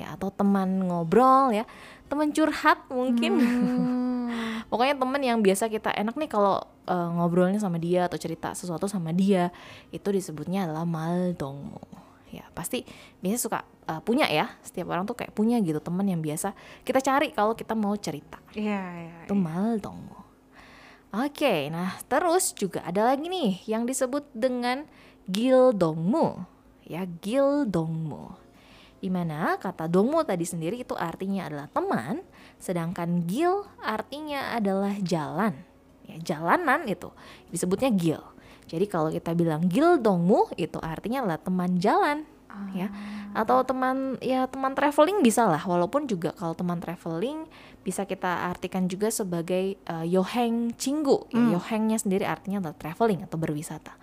ya 0.00 0.16
atau 0.16 0.32
teman 0.32 0.88
ngobrol 0.88 1.52
ya, 1.52 1.68
teman 2.08 2.32
curhat 2.32 2.88
mungkin. 2.88 3.32
Hmm. 3.36 4.28
Pokoknya 4.70 4.94
teman 4.96 5.20
yang 5.20 5.38
biasa 5.42 5.66
kita 5.66 5.90
enak 5.92 6.14
nih 6.14 6.30
kalau 6.30 6.62
uh, 6.86 7.08
ngobrolnya 7.18 7.58
sama 7.58 7.76
dia 7.76 8.06
atau 8.06 8.16
cerita 8.16 8.54
sesuatu 8.54 8.86
sama 8.86 9.10
dia 9.10 9.50
itu 9.90 10.08
disebutnya 10.08 10.64
adalah 10.64 10.86
mal 10.86 11.34
tongmu. 11.34 11.82
Ya, 12.30 12.46
pasti 12.54 12.86
biasanya 13.18 13.42
suka 13.42 13.58
uh, 13.90 13.98
punya 14.00 14.30
ya. 14.30 14.54
Setiap 14.62 14.94
orang 14.94 15.02
tuh 15.04 15.18
kayak 15.18 15.34
punya 15.34 15.58
gitu 15.58 15.82
teman 15.82 16.06
yang 16.06 16.22
biasa 16.22 16.54
kita 16.86 17.02
cari 17.02 17.34
kalau 17.34 17.58
kita 17.58 17.74
mau 17.74 17.94
cerita. 17.98 18.38
Iya, 18.54 18.82
iya. 19.06 19.18
Itu 19.26 19.34
mal 19.34 19.82
tongmu. 19.82 20.18
Oke, 21.10 21.66
nah 21.74 21.98
terus 22.06 22.54
juga 22.54 22.86
ada 22.86 23.10
lagi 23.10 23.26
nih 23.26 23.66
yang 23.66 23.82
disebut 23.82 24.30
dengan 24.30 24.86
gildongmu. 25.26 26.46
Ya, 26.86 27.02
gildongmu. 27.02 28.39
Di 29.00 29.08
mana 29.08 29.56
kata 29.56 29.88
dongmu 29.88 30.20
tadi 30.28 30.44
sendiri 30.44 30.76
itu 30.84 30.92
artinya 30.92 31.48
adalah 31.48 31.66
teman, 31.72 32.20
sedangkan 32.60 33.24
gil 33.24 33.64
artinya 33.80 34.52
adalah 34.52 34.92
jalan. 35.00 35.56
Ya, 36.04 36.36
jalanan 36.36 36.84
itu 36.84 37.08
disebutnya 37.48 37.88
gil. 37.88 38.20
Jadi 38.68 38.86
kalau 38.86 39.08
kita 39.10 39.32
bilang 39.32 39.66
gil 39.66 39.96
dongmu 39.98 40.54
itu 40.60 40.76
artinya 40.78 41.24
adalah 41.24 41.40
teman 41.40 41.80
jalan, 41.80 42.28
ya. 42.76 42.92
Atau 43.30 43.62
teman 43.62 44.18
ya 44.18 44.46
teman 44.50 44.74
traveling 44.74 45.22
bisa 45.22 45.46
lah, 45.46 45.62
walaupun 45.62 46.06
juga 46.10 46.34
kalau 46.34 46.54
teman 46.54 46.82
traveling 46.82 47.46
bisa 47.86 48.04
kita 48.04 48.46
artikan 48.50 48.90
juga 48.90 49.08
sebagai 49.10 49.78
uh, 49.86 50.04
yoheng 50.04 50.74
cinggu. 50.74 51.30
Ya, 51.30 51.38
Hmm. 51.38 51.50
yohengnya 51.56 51.98
sendiri 51.98 52.26
artinya 52.26 52.58
adalah 52.60 52.76
traveling 52.76 53.22
atau 53.24 53.38
berwisata. 53.38 53.94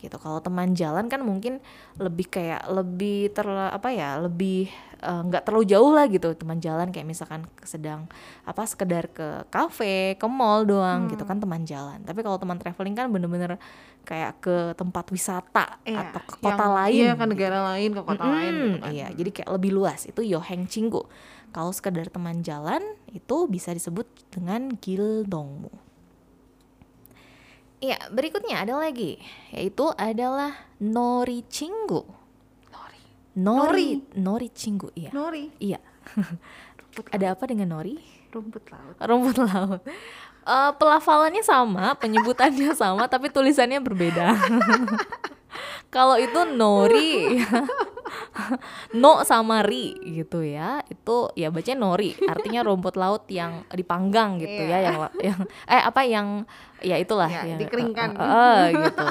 Gitu. 0.00 0.16
Kalau 0.16 0.40
teman 0.40 0.72
jalan 0.72 1.06
kan 1.06 1.20
mungkin 1.20 1.60
lebih 1.96 2.26
kayak 2.26 2.64
lebih 2.66 3.30
ter 3.30 3.44
apa 3.46 3.92
ya, 3.92 4.16
lebih 4.18 4.72
eh, 5.00 5.22
nggak 5.28 5.44
terlalu 5.44 5.64
jauh 5.68 5.92
lah 5.92 6.08
gitu 6.08 6.32
teman 6.32 6.56
jalan 6.58 6.88
kayak 6.88 7.04
misalkan 7.04 7.44
sedang 7.60 8.08
apa 8.42 8.64
sekedar 8.64 9.08
ke 9.08 9.44
kafe, 9.48 10.16
ke 10.16 10.26
mall 10.26 10.64
doang 10.64 11.08
gitu 11.08 11.24
kan 11.24 11.36
teman 11.36 11.62
jalan. 11.62 12.00
Tapi 12.02 12.20
kalau 12.20 12.40
teman 12.40 12.56
traveling 12.56 12.96
kan 12.96 13.06
bener-bener 13.08 13.60
kayak 14.00 14.40
ke 14.40 14.56
tempat 14.74 15.04
wisata 15.12 15.76
Iya, 15.84 16.08
atau 16.08 16.20
ke 16.24 16.34
kota 16.40 16.56
yang- 16.56 16.76
lain. 16.80 17.00
Iya, 17.04 17.12
ke 17.14 17.24
negara 17.28 17.58
lain, 17.72 17.90
ke 17.92 18.02
kota 18.02 18.24
lain 18.24 18.52
gitu 18.56 18.78
kan. 18.80 18.90
Iya, 18.92 19.06
jadi 19.12 19.30
kayak 19.30 19.50
lebih 19.52 19.70
luas. 19.76 20.00
Itu 20.08 20.24
yoheng 20.24 20.64
cinggu. 20.64 21.04
Kalau 21.50 21.74
sekedar 21.74 22.06
teman 22.08 22.40
jalan 22.40 22.80
itu 23.10 23.36
bisa 23.46 23.74
disebut 23.74 24.06
dengan 24.30 24.70
gildongmu. 24.78 25.89
Iya, 27.80 27.96
berikutnya 28.12 28.60
ada 28.60 28.76
lagi, 28.76 29.16
yaitu 29.56 29.88
adalah 29.96 30.52
nori 30.76 31.40
cinggu. 31.48 32.04
Nori. 32.68 33.00
Nori, 33.40 33.90
nori 34.20 34.48
cinggu, 34.52 34.92
iya. 34.92 35.08
Nori. 35.16 35.48
Iya. 35.56 35.80
Rumput, 36.76 37.08
Ada 37.08 37.32
apa 37.32 37.44
dengan 37.48 37.72
nori? 37.72 37.96
rumput 38.30 38.62
laut. 38.70 38.94
Rumput 39.00 39.38
laut. 39.42 39.82
Eh, 40.40 40.72
pelafalannya 40.76 41.42
sama, 41.44 41.96
penyebutannya 41.98 42.72
sama, 42.76 43.08
tapi 43.08 43.32
tulisannya 43.32 43.80
berbeda. 43.82 44.36
Kalau 45.90 46.14
itu 46.16 46.40
nori, 46.54 47.42
no 48.94 49.22
sama 49.26 49.62
ri 49.62 49.94
gitu 49.98 50.42
ya, 50.42 50.82
itu 50.86 51.30
ya 51.34 51.50
bacanya 51.50 51.78
nori, 51.82 52.14
artinya 52.26 52.62
rumput 52.62 52.94
laut 52.94 53.26
yang 53.26 53.66
dipanggang 53.70 54.38
gitu 54.38 54.62
ya, 54.66 54.78
yang 54.86 54.96
yang 55.18 55.38
eh 55.66 55.82
apa 55.82 56.00
yang 56.06 56.46
ya 56.80 56.96
itulah. 56.96 57.28
Ya, 57.28 57.42
yang 57.54 57.58
dikeringkan. 57.58 58.14
eh, 58.14 58.22
eh, 58.22 58.30
eh, 58.30 58.66
gitu. 58.86 59.08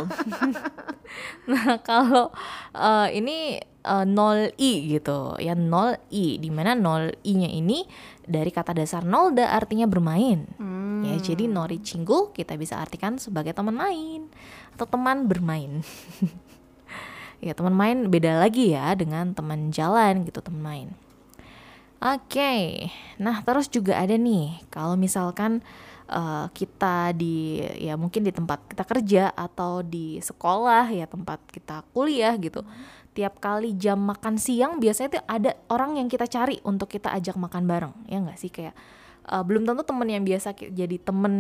nah 1.51 1.79
kalau 1.84 2.31
eh, 2.75 3.08
ini 3.19 3.60
nol 4.05 4.53
i 4.60 4.72
gitu, 4.91 5.36
ya 5.39 5.55
nol 5.55 5.98
i, 6.12 6.38
di 6.38 6.50
mana 6.51 6.75
nol 6.75 7.12
i-nya 7.25 7.50
ini 7.50 7.84
dari 8.29 8.53
kata 8.53 8.77
dasar 8.77 9.01
nolda 9.01 9.50
artinya 9.50 9.89
bermain. 9.89 10.45
Hmm. 10.62 11.01
Ya, 11.01 11.17
jadi 11.17 11.50
nori 11.50 11.81
cinggu 11.81 12.29
kita 12.38 12.53
bisa 12.55 12.77
artikan 12.77 13.17
sebagai 13.17 13.57
teman 13.57 13.74
main 13.74 14.29
atau 14.77 14.86
teman 14.86 15.25
bermain. 15.25 15.81
ya, 17.45 17.57
teman 17.57 17.74
main 17.74 18.05
beda 18.07 18.38
lagi 18.38 18.77
ya 18.77 18.93
dengan 18.93 19.33
teman 19.33 19.74
jalan 19.74 20.29
gitu, 20.29 20.45
teman 20.45 20.62
main. 20.62 20.89
Oke. 22.00 22.88
Nah, 23.19 23.43
terus 23.43 23.67
juga 23.67 24.00
ada 24.00 24.15
nih 24.15 24.55
kalau 24.71 24.95
misalkan 24.95 25.59
eh, 26.07 26.45
kita 26.55 27.12
di 27.12 27.59
ya 27.75 28.00
mungkin 28.00 28.24
di 28.24 28.31
tempat 28.31 28.63
kita 28.71 28.83
kerja 28.88 29.24
atau 29.36 29.83
di 29.83 30.24
sekolah 30.24 30.88
ya 30.95 31.09
tempat 31.09 31.43
kita 31.51 31.83
kuliah 31.91 32.38
gitu. 32.39 32.63
Tiap 33.13 33.42
kali 33.42 33.75
jam 33.75 34.00
makan 34.00 34.38
siang 34.38 34.78
biasanya 34.78 35.20
tuh 35.20 35.24
ada 35.25 35.51
orang 35.74 35.98
yang 35.98 36.08
kita 36.08 36.30
cari 36.30 36.62
untuk 36.63 36.88
kita 36.88 37.12
ajak 37.12 37.36
makan 37.36 37.66
bareng. 37.66 37.94
Ya 38.06 38.22
nggak 38.22 38.38
sih? 38.38 38.54
Kayak 38.54 38.78
eh, 39.28 39.44
belum 39.44 39.66
tentu 39.66 39.84
temen 39.84 40.08
yang 40.08 40.24
biasa 40.24 40.54
jadi 40.56 40.98
temen 41.01 41.34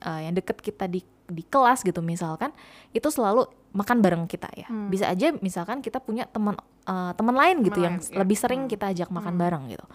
eh, 0.00 0.20
yang 0.28 0.34
deket 0.36 0.60
kita 0.60 0.86
di 0.86 1.02
di 1.26 1.42
kelas 1.42 1.82
gitu 1.82 1.98
misalkan 2.06 2.54
itu 2.94 3.10
selalu 3.10 3.50
makan 3.74 3.98
bareng 3.98 4.24
kita 4.30 4.46
ya. 4.54 4.68
Bisa 4.70 5.10
aja 5.10 5.34
misalkan 5.42 5.82
kita 5.82 5.98
punya 5.98 6.28
teman 6.28 6.54
eh, 6.86 7.12
teman 7.16 7.34
lain 7.34 7.66
gitu 7.66 7.82
yang 7.82 7.98
lain, 7.98 8.12
ya. 8.12 8.20
lebih 8.22 8.36
sering 8.38 8.62
kita 8.70 8.92
ajak 8.92 9.08
makan 9.10 9.34
bareng 9.40 9.72
gitu. 9.72 9.86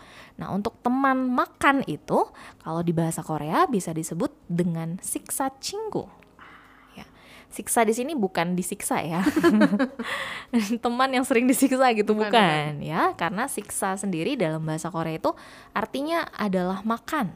Nah 0.41 0.51
untuk 0.51 0.77
teman 0.83 1.31
makan 1.31 1.85
itu 1.85 2.27
kalau 2.61 2.81
di 2.81 2.91
bahasa 2.91 3.21
Korea 3.23 3.69
bisa 3.69 3.93
disebut 3.93 4.33
dengan 4.49 4.97
siksa 4.99 5.53
cinggu 5.61 6.21
siksa 7.51 7.83
di 7.83 7.91
sini 7.91 8.15
bukan 8.15 8.55
disiksa 8.55 9.03
ya. 9.03 9.21
Teman 10.83 11.11
yang 11.11 11.27
sering 11.27 11.45
disiksa 11.45 11.91
gitu 11.91 12.15
Bukan, 12.15 12.31
bukan, 12.31 12.79
ya 12.79 13.11
karena 13.19 13.51
siksa 13.51 13.99
sendiri 13.99 14.39
dalam 14.39 14.63
bahasa 14.63 14.87
Korea 14.87 15.19
itu 15.19 15.35
artinya 15.75 16.25
adalah 16.31 16.81
makan. 16.87 17.35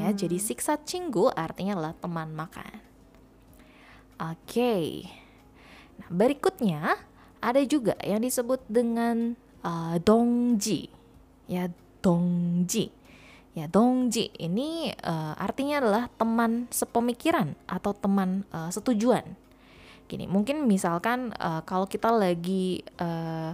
Ya 0.00 0.08
jadi 0.08 0.40
siksa 0.40 0.80
cinggu 0.80 1.28
artinya 1.36 1.76
adalah 1.76 1.94
teman 2.00 2.32
makan. 2.32 2.80
Oke. 4.16 5.04
Nah 6.00 6.08
berikutnya 6.08 6.96
ada 7.44 7.60
juga 7.68 7.92
yang 8.00 8.24
disebut 8.24 8.64
dengan 8.72 9.36
uh, 9.60 10.00
dongji. 10.00 10.88
Ya 11.44 11.68
dongji. 12.00 12.88
Ya 13.52 13.68
dongji 13.68 14.32
ini 14.40 14.96
uh, 15.04 15.36
artinya 15.36 15.84
adalah 15.84 16.08
teman 16.16 16.72
sepemikiran 16.72 17.52
atau 17.68 17.92
teman 17.92 18.48
uh, 18.56 18.72
setujuan 18.72 19.36
gini 20.06 20.24
mungkin 20.30 20.64
misalkan 20.64 21.34
uh, 21.36 21.60
kalau 21.66 21.84
kita 21.84 22.08
lagi 22.10 22.82
uh, 23.02 23.52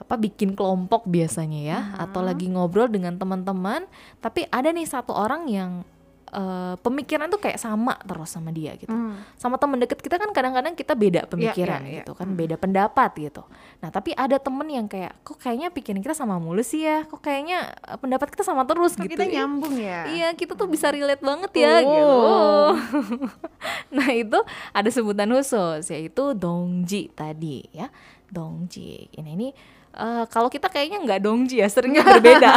apa 0.00 0.14
bikin 0.16 0.56
kelompok 0.56 1.04
biasanya 1.04 1.60
ya 1.60 1.80
atau 2.00 2.24
lagi 2.24 2.48
ngobrol 2.48 2.88
dengan 2.88 3.20
teman-teman 3.20 3.84
tapi 4.24 4.48
ada 4.48 4.72
nih 4.72 4.88
satu 4.88 5.12
orang 5.12 5.44
yang 5.46 5.84
uh, 6.32 6.74
pemikiran 6.80 7.28
tuh 7.28 7.38
kayak 7.38 7.58
sama 7.58 7.94
terus 8.02 8.30
sama 8.30 8.50
dia 8.50 8.74
gitu 8.74 8.90
Hmm. 8.90 9.14
sama 9.38 9.56
teman 9.56 9.78
deket 9.78 10.02
kita 10.02 10.18
kan 10.18 10.30
kadang-kadang 10.30 10.74
kita 10.74 10.94
beda 10.94 11.26
pemikiran 11.26 11.80
iya, 11.86 11.90
iya. 11.90 11.96
gitu 12.02 12.12
kan 12.14 12.28
beda 12.34 12.58
pendapat 12.58 13.10
gitu 13.18 13.42
nah 13.78 13.88
tapi 13.88 14.12
ada 14.12 14.36
temen 14.36 14.66
yang 14.66 14.86
kayak 14.86 15.14
kok 15.22 15.38
kayaknya 15.38 15.70
pikiran 15.70 16.02
kita 16.02 16.14
sama 16.14 16.42
mulu 16.42 16.60
sih 16.60 16.84
ya 16.84 17.06
kok 17.06 17.22
kayaknya 17.22 17.70
uh, 17.86 17.98
pendapat 17.98 18.30
kita 18.34 18.42
sama 18.42 18.66
terus 18.66 18.94
Kok 18.94 19.06
gitu 19.06 19.14
kita 19.16 19.24
Ih, 19.26 19.32
nyambung 19.38 19.74
ya. 19.76 20.00
Iya, 20.06 20.28
kita 20.34 20.52
tuh 20.54 20.66
bisa 20.66 20.90
relate 20.90 21.22
banget 21.22 21.52
ya 21.56 21.74
Oh. 21.82 22.74
gitu. 22.74 23.20
nah, 23.96 24.08
itu 24.10 24.38
ada 24.70 24.88
sebutan 24.90 25.30
khusus 25.30 25.86
yaitu 25.90 26.34
dongji 26.34 27.10
tadi 27.12 27.64
ya. 27.70 27.88
Dongji. 28.30 29.10
Ini 29.10 29.30
ini 29.34 29.48
eh, 29.90 30.24
kalau 30.28 30.46
kita 30.46 30.68
kayaknya 30.68 31.02
nggak 31.02 31.20
dongji 31.22 31.58
ya, 31.58 31.68
seringnya 31.70 32.02
berbeda. 32.14 32.50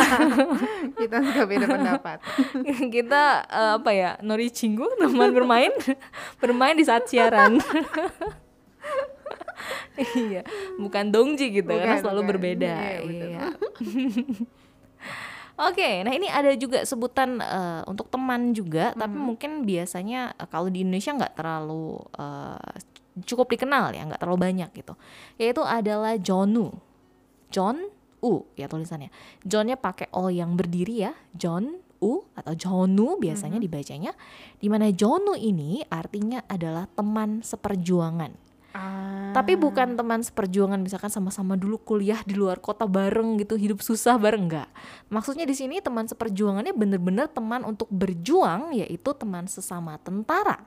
kita 1.01 1.15
suka 1.21 1.43
beda 1.45 1.65
pendapat. 1.65 2.17
kita 2.95 3.23
eh, 3.45 3.71
apa 3.81 3.91
ya, 3.91 4.11
nori 4.21 4.49
cinggu 4.49 4.85
teman 4.97 5.33
bermain, 5.33 5.73
bermain 6.37 6.75
di 6.75 6.85
saat 6.85 7.05
siaran. 7.07 7.57
iya, 10.17 10.41
bukan 10.81 11.13
dongji 11.13 11.53
gitu 11.53 11.69
karena 11.69 11.95
Bukan, 11.95 12.03
selalu 12.03 12.21
bukan. 12.21 12.31
berbeda. 12.33 12.73
Iya, 12.73 12.99
betul. 13.05 13.29
Iya. 13.29 13.45
Oke, 15.53 16.01
nah 16.01 16.09
ini 16.09 16.25
ada 16.25 16.49
juga 16.57 16.81
sebutan 16.81 17.37
eh, 17.37 17.81
untuk 17.85 18.09
teman 18.09 18.57
juga, 18.57 18.89
tapi 18.97 19.13
mungkin 19.13 19.61
biasanya 19.63 20.33
eh, 20.33 20.49
kalau 20.49 20.65
di 20.73 20.81
Indonesia 20.81 21.13
nggak 21.13 21.37
terlalu 21.37 22.01
eh, 22.17 22.73
cukup 23.21 23.53
dikenal 23.53 23.93
ya, 23.93 24.01
nggak 24.09 24.17
terlalu 24.17 24.39
banyak 24.41 24.69
gitu. 24.73 24.97
Yaitu 25.37 25.61
adalah 25.61 26.17
jonu, 26.17 26.73
John 27.53 27.77
U 28.23 28.49
ya 28.57 28.65
tulisannya. 28.65 29.13
Johnnya 29.45 29.77
pakai 29.77 30.09
O 30.15 30.33
yang 30.33 30.57
berdiri 30.57 31.05
ya, 31.05 31.13
John 31.37 31.77
U 32.03 32.25
atau 32.35 32.53
Jonu 32.55 33.19
biasanya 33.19 33.59
dibacanya. 33.59 34.11
Di 34.57 34.67
mana 34.67 34.89
Jonu 34.91 35.37
ini 35.37 35.83
artinya 35.87 36.41
adalah 36.47 36.87
teman 36.91 37.43
seperjuangan. 37.43 38.31
Ah. 38.73 39.29
Tapi 39.37 39.53
bukan 39.53 39.93
teman 39.93 40.25
seperjuangan 40.25 40.81
misalkan 40.81 41.13
sama-sama 41.13 41.53
dulu 41.53 41.77
kuliah 41.77 42.17
di 42.25 42.33
luar 42.33 42.57
kota 42.57 42.89
bareng 42.89 43.37
gitu, 43.37 43.53
hidup 43.53 43.85
susah 43.85 44.17
bareng 44.17 44.49
enggak. 44.49 44.69
Maksudnya 45.13 45.45
di 45.45 45.53
sini 45.53 45.77
teman 45.77 46.09
seperjuangannya 46.09 46.73
bener-bener 46.73 47.29
teman 47.29 47.61
untuk 47.61 47.85
berjuang 47.93 48.73
yaitu 48.73 49.13
teman 49.13 49.45
sesama 49.45 50.01
tentara 50.01 50.65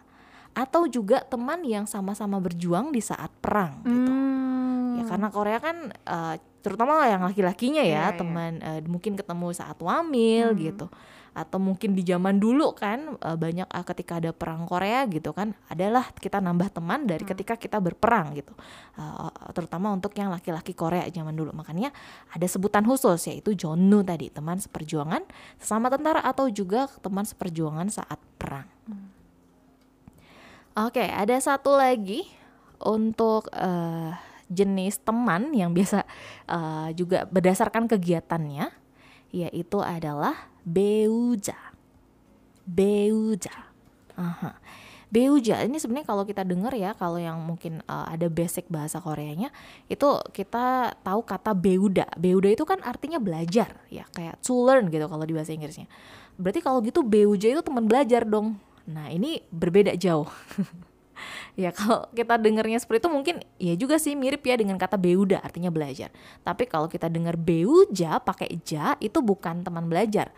atau 0.57 0.89
juga 0.89 1.21
teman 1.27 1.61
yang 1.67 1.85
sama-sama 1.85 2.41
berjuang 2.41 2.95
di 2.95 3.03
saat 3.03 3.29
perang 3.43 3.83
gitu. 3.85 4.13
Hmm. 4.13 5.03
Ya 5.03 5.05
karena 5.05 5.29
Korea 5.29 5.59
kan 5.61 5.77
eh, 5.93 6.37
terutama 6.67 7.07
yang 7.07 7.23
laki-lakinya 7.23 7.87
ya, 7.87 7.87
Iya, 7.87 8.03
iya. 8.11 8.19
teman 8.19 8.53
eh, 8.59 8.83
mungkin 8.91 9.15
ketemu 9.15 9.55
saat 9.55 9.79
wamil 9.79 10.51
Hmm. 10.51 10.59
gitu. 10.59 10.87
Atau 11.37 11.61
mungkin 11.61 11.93
di 11.93 12.01
zaman 12.01 12.41
dulu 12.41 12.73
kan 12.75 13.15
eh, 13.23 13.37
banyak 13.39 13.71
eh, 13.71 13.85
ketika 13.87 14.19
ada 14.19 14.35
perang 14.35 14.67
Korea 14.67 15.07
gitu 15.07 15.31
kan, 15.31 15.55
adalah 15.71 16.11
kita 16.19 16.43
nambah 16.43 16.75
teman 16.75 17.07
dari 17.07 17.23
Hmm. 17.23 17.31
ketika 17.31 17.55
kita 17.55 17.79
berperang 17.79 18.35
gitu. 18.35 18.51
Eh, 18.99 19.31
terutama 19.55 19.95
untuk 19.95 20.11
yang 20.19 20.35
laki-laki 20.35 20.75
Korea 20.75 21.07
zaman 21.07 21.39
dulu. 21.39 21.55
Makanya 21.55 21.95
ada 22.35 22.47
sebutan 22.51 22.83
khusus 22.83 23.23
yaitu 23.31 23.55
Jonu 23.55 24.03
tadi, 24.03 24.27
teman 24.35 24.59
seperjuangan 24.59 25.23
sesama 25.63 25.87
tentara 25.87 26.19
atau 26.27 26.51
juga 26.51 26.91
teman 26.99 27.23
seperjuangan 27.23 27.87
saat 27.95 28.19
perang. 28.41 28.67
Oke, 30.77 31.01
ada 31.01 31.37
satu 31.41 31.73
lagi 31.73 32.29
untuk 32.85 33.49
eh, 33.57 34.13
jenis 34.47 35.03
teman 35.03 35.51
yang 35.55 35.75
biasa 35.75 36.07
eh, 36.47 36.89
juga 36.95 37.27
berdasarkan 37.27 37.91
kegiatannya, 37.91 38.71
yaitu 39.35 39.79
adalah 39.83 40.51
beuja. 40.63 41.59
Beuja. 42.67 43.55
Aha. 44.19 44.59
Beuja 45.07 45.63
ini 45.63 45.79
sebenarnya 45.79 46.11
kalau 46.11 46.27
kita 46.27 46.43
dengar 46.43 46.75
ya, 46.75 46.91
kalau 46.99 47.19
yang 47.23 47.39
mungkin 47.39 47.79
eh, 47.83 48.07
ada 48.11 48.27
basic 48.27 48.67
bahasa 48.67 48.99
Koreanya, 48.99 49.55
itu 49.87 50.07
kita 50.35 50.99
tahu 51.03 51.23
kata 51.23 51.55
beuda. 51.55 52.11
Beuda 52.19 52.51
itu 52.51 52.67
kan 52.67 52.83
artinya 52.83 53.23
belajar, 53.23 53.79
ya 53.91 54.07
kayak 54.11 54.43
to 54.43 54.59
learn 54.67 54.91
gitu 54.91 55.07
kalau 55.07 55.23
di 55.23 55.35
bahasa 55.35 55.55
Inggrisnya. 55.55 55.87
Berarti 56.37 56.61
kalau 56.61 56.83
gitu 56.85 57.01
beuja 57.01 57.49
itu 57.49 57.63
teman 57.63 57.87
belajar 57.87 58.27
dong. 58.27 58.59
Nah 58.87 59.11
ini 59.11 59.43
berbeda 59.51 59.95
jauh. 59.99 60.29
ya 61.63 61.71
kalau 61.73 62.09
kita 62.13 62.37
dengarnya 62.37 62.79
seperti 62.81 63.07
itu 63.07 63.11
mungkin 63.13 63.37
ya 63.57 63.75
juga 63.75 63.97
sih 63.97 64.15
mirip 64.15 64.45
ya 64.45 64.57
dengan 64.59 64.77
kata 64.77 65.01
beuda 65.01 65.41
artinya 65.41 65.73
belajar. 65.73 66.13
Tapi 66.45 66.65
kalau 66.69 66.87
kita 66.87 67.09
dengar 67.09 67.35
beuja 67.41 68.21
pakai 68.21 68.61
ja 68.65 68.95
itu 69.01 69.19
bukan 69.21 69.65
teman 69.65 69.89
belajar. 69.89 70.31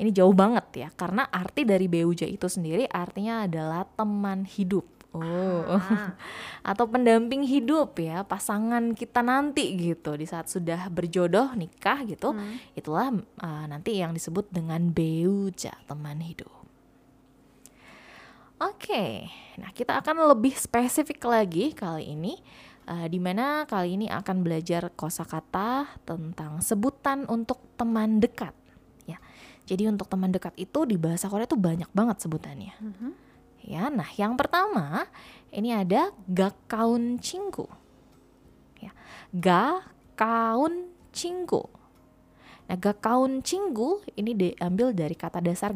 Ini 0.00 0.10
jauh 0.10 0.34
banget 0.34 0.66
ya 0.74 0.88
karena 0.96 1.28
arti 1.28 1.68
dari 1.68 1.86
beuja 1.86 2.24
itu 2.26 2.48
sendiri 2.48 2.88
artinya 2.90 3.44
adalah 3.46 3.84
teman 3.84 4.48
hidup. 4.48 4.88
Oh. 5.12 5.60
Ah. 5.68 6.16
Atau 6.72 6.88
pendamping 6.88 7.44
hidup 7.44 8.00
ya, 8.00 8.24
pasangan 8.24 8.96
kita 8.96 9.20
nanti 9.20 9.76
gitu 9.76 10.16
di 10.16 10.24
saat 10.24 10.48
sudah 10.48 10.88
berjodoh 10.88 11.52
nikah 11.52 12.00
gitu. 12.08 12.32
Hmm. 12.32 12.56
Itulah 12.72 13.12
uh, 13.44 13.64
nanti 13.68 14.00
yang 14.00 14.16
disebut 14.16 14.48
dengan 14.48 14.88
beuja, 14.88 15.76
teman 15.84 16.24
hidup. 16.24 16.61
Oke, 18.62 19.26
nah 19.58 19.74
kita 19.74 19.98
akan 19.98 20.30
lebih 20.30 20.54
spesifik 20.54 21.26
lagi 21.26 21.74
kali 21.74 22.14
ini, 22.14 22.38
uh, 22.86 23.10
di 23.10 23.18
mana 23.18 23.66
kali 23.66 23.98
ini 23.98 24.06
akan 24.06 24.46
belajar 24.46 24.86
kosakata 24.94 25.90
tentang 26.06 26.62
sebutan 26.62 27.26
untuk 27.26 27.58
teman 27.74 28.22
dekat. 28.22 28.54
Ya, 29.02 29.18
jadi 29.66 29.90
untuk 29.90 30.06
teman 30.06 30.30
dekat 30.30 30.54
itu 30.54 30.86
di 30.86 30.94
bahasa 30.94 31.26
Korea 31.26 31.50
itu 31.50 31.58
banyak 31.58 31.90
banget 31.90 32.22
sebutannya. 32.22 32.74
Mhm. 32.78 33.10
Ya, 33.66 33.90
nah 33.90 34.06
yang 34.14 34.38
pertama 34.38 35.10
ini 35.50 35.74
ada 35.74 36.14
gakaun 36.30 37.18
cinggu. 37.18 37.66
Ya, 38.78 38.94
gakaun 39.34 40.86
cinggu. 41.10 41.66
Nah, 42.70 42.78
gakaun 42.78 43.42
cinggu 43.42 44.06
ini 44.14 44.38
diambil 44.38 44.94
dari 44.94 45.18
kata 45.18 45.42
dasar 45.42 45.74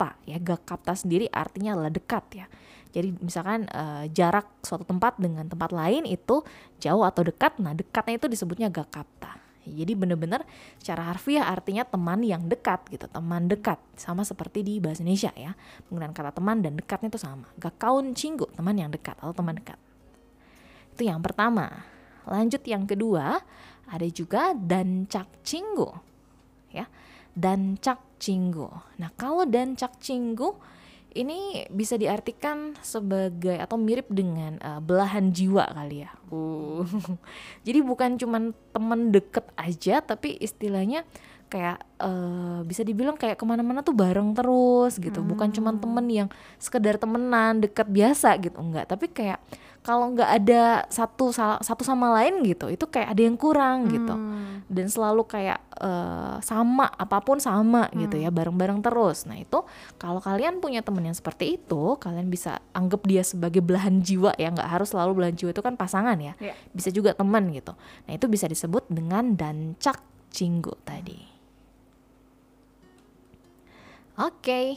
gakapta 0.00 0.24
ya. 0.24 0.38
Gakapta 0.40 0.92
sendiri 0.96 1.26
artinya 1.28 1.76
adalah 1.76 1.92
dekat 1.92 2.24
ya. 2.32 2.46
Jadi 2.90 3.14
misalkan 3.22 3.68
eh, 3.70 4.10
jarak 4.10 4.48
suatu 4.64 4.82
tempat 4.82 5.20
dengan 5.20 5.46
tempat 5.46 5.70
lain 5.70 6.08
itu 6.08 6.42
jauh 6.82 7.04
atau 7.06 7.22
dekat, 7.22 7.60
nah 7.62 7.70
dekatnya 7.76 8.18
itu 8.18 8.26
disebutnya 8.26 8.66
gakapta. 8.72 9.38
Jadi 9.70 9.92
benar-benar 9.94 10.42
secara 10.80 11.12
harfiah 11.12 11.46
artinya 11.46 11.86
teman 11.86 12.24
yang 12.24 12.48
dekat 12.50 12.80
gitu, 12.90 13.06
teman 13.06 13.46
dekat. 13.46 13.78
Sama 13.94 14.26
seperti 14.26 14.66
di 14.66 14.82
bahasa 14.82 15.04
Indonesia 15.04 15.30
ya. 15.36 15.54
Penggunaan 15.86 16.16
kata 16.16 16.34
teman 16.34 16.64
dan 16.64 16.74
dekatnya 16.74 17.12
itu 17.12 17.20
sama. 17.20 17.46
Gakaun 17.60 18.16
cinggu, 18.16 18.50
teman 18.56 18.74
yang 18.74 18.90
dekat 18.90 19.14
atau 19.20 19.30
teman 19.36 19.54
dekat. 19.60 19.78
Itu 20.96 21.06
yang 21.06 21.22
pertama. 21.22 21.86
Lanjut 22.26 22.64
yang 22.66 22.88
kedua, 22.88 23.38
ada 23.86 24.06
juga 24.10 24.56
dancak 24.56 25.28
cinggu. 25.46 26.09
Dancak 27.34 28.10
cinggu. 28.20 28.68
Nah, 29.00 29.10
kalau 29.16 29.48
dancak 29.48 29.96
cinggu 29.98 30.54
ini 31.10 31.66
bisa 31.74 31.98
diartikan 31.98 32.78
sebagai 32.86 33.58
atau 33.58 33.74
mirip 33.74 34.06
dengan 34.12 34.60
eh, 34.62 34.78
belahan 34.78 35.34
jiwa 35.34 35.66
kali 35.74 36.06
ya. 36.06 36.10
Uh. 36.30 36.86
Jadi 37.66 37.80
bukan 37.82 38.14
cuman 38.14 38.54
temen 38.70 39.10
deket 39.10 39.46
aja, 39.58 39.98
tapi 40.04 40.38
istilahnya 40.38 41.02
kayak 41.50 41.82
eh, 41.98 42.60
bisa 42.62 42.86
dibilang 42.86 43.18
kayak 43.18 43.34
ke 43.34 43.44
mana-mana 43.48 43.82
tuh 43.82 43.96
bareng 43.96 44.38
terus 44.38 45.02
gitu. 45.02 45.18
Bukan 45.26 45.50
cuman 45.50 45.82
temen 45.82 46.06
yang 46.06 46.28
sekedar 46.62 46.94
temenan 46.94 47.58
deket 47.58 47.90
biasa 47.90 48.38
gitu, 48.38 48.54
enggak. 48.62 48.86
Tapi 48.86 49.10
kayak 49.10 49.42
kalau 49.80 50.12
nggak 50.12 50.30
ada 50.44 50.84
satu 50.92 51.32
satu 51.32 51.82
sama 51.82 52.12
lain 52.20 52.44
gitu, 52.44 52.68
itu 52.68 52.84
kayak 52.84 53.16
ada 53.16 53.22
yang 53.24 53.36
kurang 53.40 53.88
gitu. 53.88 54.12
Hmm. 54.12 54.62
dan 54.70 54.86
selalu 54.86 55.26
kayak 55.26 55.58
eh, 55.82 56.36
sama 56.46 56.86
apa 56.94 57.18
pun 57.26 57.42
sama 57.42 57.90
gitu 57.96 58.20
ya 58.20 58.30
bareng-bareng 58.30 58.84
terus. 58.84 59.26
Nah 59.26 59.34
itu 59.40 59.66
kalau 59.98 60.22
kalian 60.22 60.62
punya 60.62 60.78
temen 60.84 61.02
yang 61.02 61.16
seperti 61.16 61.58
itu 61.58 61.98
kalian 61.98 62.30
bisa 62.30 62.62
anggap 62.70 63.02
dia 63.02 63.26
sebagai 63.26 63.58
belahan 63.64 63.98
jiwa 63.98 64.30
ya 64.38 64.52
nggak 64.54 64.70
harus 64.70 64.94
selalu 64.94 65.18
belahan 65.18 65.34
jiwa 65.34 65.50
itu 65.50 65.62
kan 65.64 65.74
pasangan 65.74 66.14
ya. 66.22 66.38
Iya. 66.38 66.54
bisa 66.70 66.94
juga 66.94 67.16
teman 67.16 67.50
gitu. 67.50 67.74
Nah 68.06 68.12
itu 68.14 68.30
bisa 68.30 68.46
disebut 68.46 68.86
dengan 68.86 69.34
dancak 69.34 69.98
cinggu 70.30 70.76
tadi. 70.86 71.18
Oke 74.20 74.76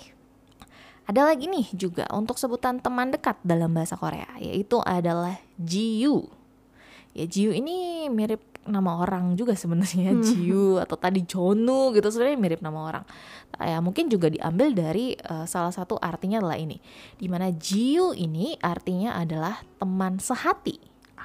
ada 1.04 1.22
lagi 1.28 1.52
nih 1.52 1.68
juga 1.76 2.08
untuk 2.16 2.40
sebutan 2.40 2.80
teman 2.80 3.12
dekat 3.12 3.36
dalam 3.44 3.72
bahasa 3.76 4.00
Korea 4.00 4.28
yaitu 4.40 4.80
adalah 4.84 5.36
jiu 5.60 6.28
ya 7.14 7.26
Jiu 7.30 7.54
ini 7.54 8.10
mirip 8.10 8.42
nama 8.66 9.04
orang 9.04 9.36
juga 9.38 9.54
sebenarnya. 9.54 10.18
Jiu 10.26 10.82
atau 10.82 10.98
tadi 10.98 11.24
Jonu 11.24 11.94
gitu 11.94 12.10
sebenarnya 12.10 12.40
mirip 12.40 12.60
nama 12.66 12.80
orang. 12.80 13.06
Ya 13.62 13.78
mungkin 13.80 14.10
juga 14.10 14.34
diambil 14.34 14.74
dari 14.74 15.14
eh, 15.14 15.46
salah 15.46 15.72
satu 15.72 15.96
artinya 16.02 16.42
adalah 16.42 16.58
ini 16.58 16.82
di 17.16 17.30
mana 17.30 17.54
Jiu 17.54 18.18
ini 18.18 18.58
artinya 18.60 19.16
adalah 19.16 19.62
teman 19.78 20.18
sehati. 20.18 20.78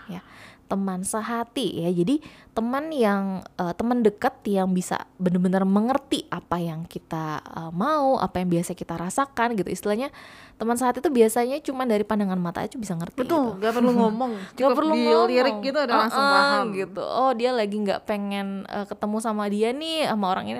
Ya 0.09 0.25
teman 0.69 1.01
sehati 1.03 1.83
ya 1.83 1.91
jadi 1.91 2.21
teman 2.53 2.93
yang 2.93 3.41
eh, 3.57 3.73
teman 3.73 4.05
dekat 4.05 4.45
yang 4.45 4.71
bisa 4.77 5.09
benar-benar 5.17 5.65
mengerti 5.65 6.29
apa 6.29 6.61
yang 6.61 6.85
kita 6.85 7.41
eh, 7.41 7.73
mau 7.73 8.21
apa 8.21 8.39
yang 8.45 8.53
biasa 8.53 8.77
kita 8.77 8.95
rasakan 9.01 9.57
gitu 9.57 9.73
istilahnya 9.73 10.13
teman 10.59 10.75
sehati 10.75 10.99
itu 10.99 11.09
biasanya 11.15 11.57
cuma 11.63 11.87
dari 11.87 12.03
pandangan 12.03 12.35
mata 12.35 12.67
aja 12.67 12.75
bisa 12.75 12.99
ngerti 12.99 13.23
gitu. 13.23 13.31
Betul, 13.31 13.63
gak 13.63 13.73
perlu 13.79 13.95
ngomong. 13.95 14.33
Gak 14.59 14.75
perlu 14.75 14.91
ngomong. 14.91 15.31
lirik 15.31 15.57
gitu 15.63 15.79
udah 15.79 15.97
langsung 16.03 16.19
Uh-uh, 16.19 16.35
paham. 16.35 16.67
gitu. 16.75 17.03
Oh 17.07 17.31
dia 17.31 17.51
lagi 17.55 17.77
nggak 17.79 18.03
pengen 18.03 18.67
uh, 18.67 18.83
ketemu 18.83 19.17
sama 19.23 19.47
dia 19.47 19.71
nih 19.71 20.11
sama 20.11 20.27
orang 20.35 20.51
ini. 20.51 20.59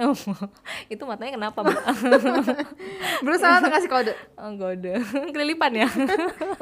itu 0.95 1.03
matanya 1.03 1.35
kenapa? 1.35 1.67
Berusaha 3.27 3.59
untuk 3.59 3.75
kasih 3.75 3.91
kode. 3.91 4.13
oh 4.39 4.51
gode. 4.55 4.95
Kelilipan 5.35 5.73
ya. 5.75 5.89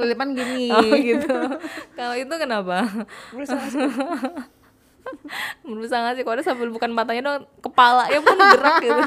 Lilipan 0.01 0.33
gini. 0.33 0.73
oh 0.73 0.97
gitu. 0.97 1.37
Kalau 1.93 2.15
itu 2.17 2.35
kenapa? 2.41 2.89
Berusaha 5.67 6.01
ngasih 6.11 6.25
kode 6.27 6.43
sambil 6.43 6.69
bukan 6.73 6.91
matanya 6.91 7.23
dong, 7.23 7.47
kepala 7.63 8.11
ya 8.11 8.19
pun 8.19 8.35
gerak 8.35 8.77
gitu. 8.83 9.03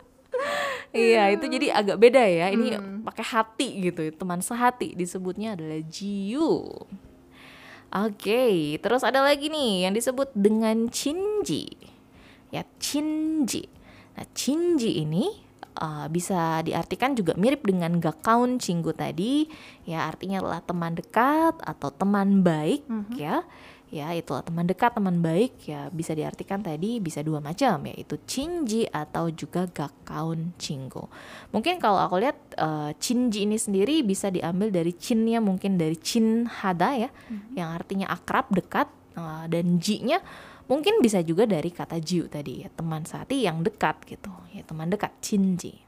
iya 1.08 1.30
itu 1.32 1.44
jadi 1.46 1.66
agak 1.72 1.96
beda 1.96 2.22
ya. 2.26 2.46
Ini 2.52 2.76
pakai 3.06 3.24
hati 3.24 3.68
gitu. 3.90 4.10
Teman 4.12 4.44
sehati 4.44 4.92
disebutnya 4.98 5.54
adalah 5.56 5.80
jiu. 5.86 6.68
Oke, 7.90 8.78
terus 8.78 9.02
ada 9.02 9.18
lagi 9.18 9.50
nih 9.50 9.88
yang 9.88 9.92
disebut 9.98 10.30
dengan 10.30 10.86
cinji. 10.94 11.74
Ya, 12.54 12.62
cinji. 12.78 13.66
Nah, 14.14 14.26
cinji 14.30 15.02
ini 15.02 15.49
uh, 15.78 16.06
bisa 16.10 16.64
diartikan 16.66 17.14
juga 17.14 17.36
mirip 17.38 17.62
dengan 17.62 18.00
gakaun 18.00 18.58
cinggu 18.58 18.96
tadi. 18.96 19.46
Ya, 19.86 20.08
artinya 20.08 20.42
adalah 20.42 20.60
teman 20.64 20.96
dekat 20.98 21.58
atau 21.62 21.88
teman 21.94 22.42
baik 22.42 22.86
ya. 23.14 23.44
Ya 23.90 24.14
itulah 24.14 24.46
teman 24.46 24.70
dekat 24.70 24.94
teman 24.94 25.18
baik. 25.18 25.66
Ya 25.66 25.90
bisa 25.90 26.14
diartikan 26.14 26.62
tadi 26.62 27.02
bisa 27.02 27.26
dua 27.26 27.42
macam 27.42 27.82
yaitu 27.90 28.22
cinji 28.22 28.86
atau 28.86 29.26
juga 29.34 29.66
gakaun 29.66 30.54
cinggo 30.62 31.10
mungkin 31.50 31.82
kalau 31.82 31.98
aku 31.98 32.22
lihat 32.22 32.38
uh, 32.54 32.94
cinji 33.02 33.42
ini 33.42 33.58
sendiri 33.58 34.06
bisa 34.06 34.30
diambil 34.30 34.70
dari 34.70 34.94
cinnya 34.94 35.42
mungkin 35.42 35.74
dari 35.74 35.98
cin 35.98 36.46
hada 36.46 36.94
ya. 36.94 37.10
Mm-hmm. 37.10 37.54
yang 37.58 37.68
artinya 37.74 38.06
akrab 38.14 38.46
dekat 38.54 38.86
uh, 39.18 39.50
dan 39.50 39.82
ji-nya 39.82 40.22
mungkin 40.70 41.02
bisa 41.02 41.18
juga 41.26 41.50
dari 41.50 41.74
kata 41.74 41.98
jiu 41.98 42.30
tadi 42.30 42.62
ya 42.62 42.70
teman 42.70 43.02
sehati 43.02 43.42
yang 43.42 43.66
dekat 43.66 44.06
gitu 44.06 44.30
ya 44.54 44.62
teman 44.62 44.86
dekat 44.86 45.10
cinji 45.18 45.82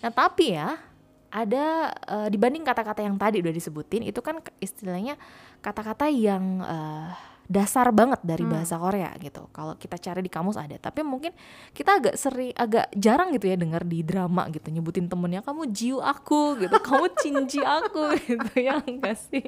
nah 0.00 0.08
tapi 0.08 0.56
ya 0.56 0.80
ada 1.28 1.92
uh, 2.08 2.28
dibanding 2.32 2.64
kata-kata 2.64 3.04
yang 3.04 3.20
tadi 3.20 3.44
udah 3.44 3.52
disebutin 3.52 4.08
itu 4.08 4.24
kan 4.24 4.40
istilahnya 4.64 5.20
kata-kata 5.60 6.08
yang 6.08 6.64
uh, 6.64 7.12
dasar 7.48 7.88
banget 7.96 8.20
dari 8.20 8.44
hmm. 8.44 8.52
bahasa 8.52 8.76
Korea 8.76 9.08
gitu. 9.18 9.48
Kalau 9.56 9.74
kita 9.80 9.96
cari 9.96 10.20
di 10.20 10.28
kamus 10.28 10.60
ada, 10.60 10.76
tapi 10.76 11.00
mungkin 11.00 11.32
kita 11.72 11.96
agak 11.96 12.14
seri 12.20 12.52
agak 12.52 12.92
jarang 12.92 13.32
gitu 13.32 13.48
ya 13.48 13.56
dengar 13.56 13.88
di 13.88 14.04
drama 14.04 14.44
gitu 14.52 14.68
nyebutin 14.68 15.08
temennya 15.08 15.40
kamu 15.40 15.72
jiu 15.72 15.98
aku 16.04 16.60
gitu, 16.60 16.76
kamu 16.88 17.06
cinji 17.16 17.64
aku 17.64 18.12
gitu 18.28 18.52
ya 18.60 18.84
enggak 18.84 19.16
sih? 19.16 19.40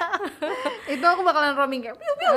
itu 0.94 1.04
aku 1.04 1.20
bakalan 1.24 1.56
roaming 1.56 1.88
kayak 1.88 1.96
piu 1.96 2.12
piu. 2.20 2.32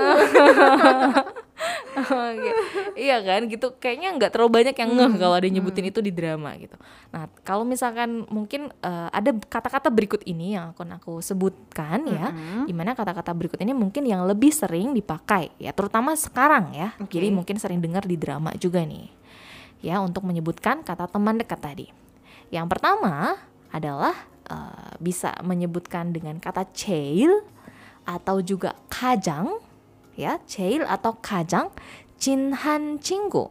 Iya 3.06 3.18
kan? 3.22 3.46
Gitu. 3.46 3.68
Kayaknya 3.78 4.10
nggak 4.18 4.32
terlalu 4.34 4.52
banyak 4.62 4.76
yang 4.76 4.90
ngeh 4.94 5.12
hmm, 5.14 5.22
kalau 5.22 5.36
ada 5.38 5.48
nyebutin 5.48 5.86
hmm. 5.88 5.92
itu 5.94 6.00
di 6.02 6.12
drama 6.12 6.52
gitu. 6.58 6.76
Nah 7.14 7.30
kalau 7.46 7.64
misalkan 7.64 8.26
mungkin 8.28 8.74
uh, 8.82 9.10
ada 9.14 9.32
kata-kata 9.34 9.90
berikut 9.94 10.22
ini 10.26 10.58
yang 10.58 10.74
akan 10.74 10.98
aku 10.98 11.22
sebutkan 11.22 12.06
ya 12.10 12.34
hmm. 12.34 12.66
di 12.66 12.74
mana 12.74 12.98
kata-kata 12.98 13.32
berikut 13.32 13.60
ini 13.62 13.72
mungkin 13.72 14.04
yang 14.06 14.26
lebih 14.26 14.52
sering 14.52 14.92
dipakai 14.94 15.54
ya 15.62 15.72
terutama 15.72 16.18
sekarang 16.18 16.74
ya. 16.74 16.96
Okay. 17.00 17.20
jadi 17.22 17.28
mungkin 17.34 17.56
sering 17.62 17.80
dengar 17.80 18.04
di 18.06 18.18
drama 18.18 18.54
juga 18.58 18.82
nih 18.82 19.10
ya 19.84 20.00
untuk 20.00 20.24
menyebutkan 20.24 20.82
kata 20.82 21.12
teman 21.12 21.38
dekat 21.38 21.60
tadi. 21.60 21.88
Yang 22.50 22.68
pertama 22.78 23.36
adalah 23.74 24.14
uh, 24.48 24.94
bisa 25.02 25.34
menyebutkan 25.42 26.14
dengan 26.14 26.38
kata 26.38 26.70
chail 26.72 27.44
atau 28.04 28.40
juga 28.44 28.76
kajang 28.92 29.60
ya 30.14 30.40
jail 30.46 30.86
atau 30.86 31.18
kajang 31.18 31.74
cinhan 32.18 33.02
cinggu 33.02 33.50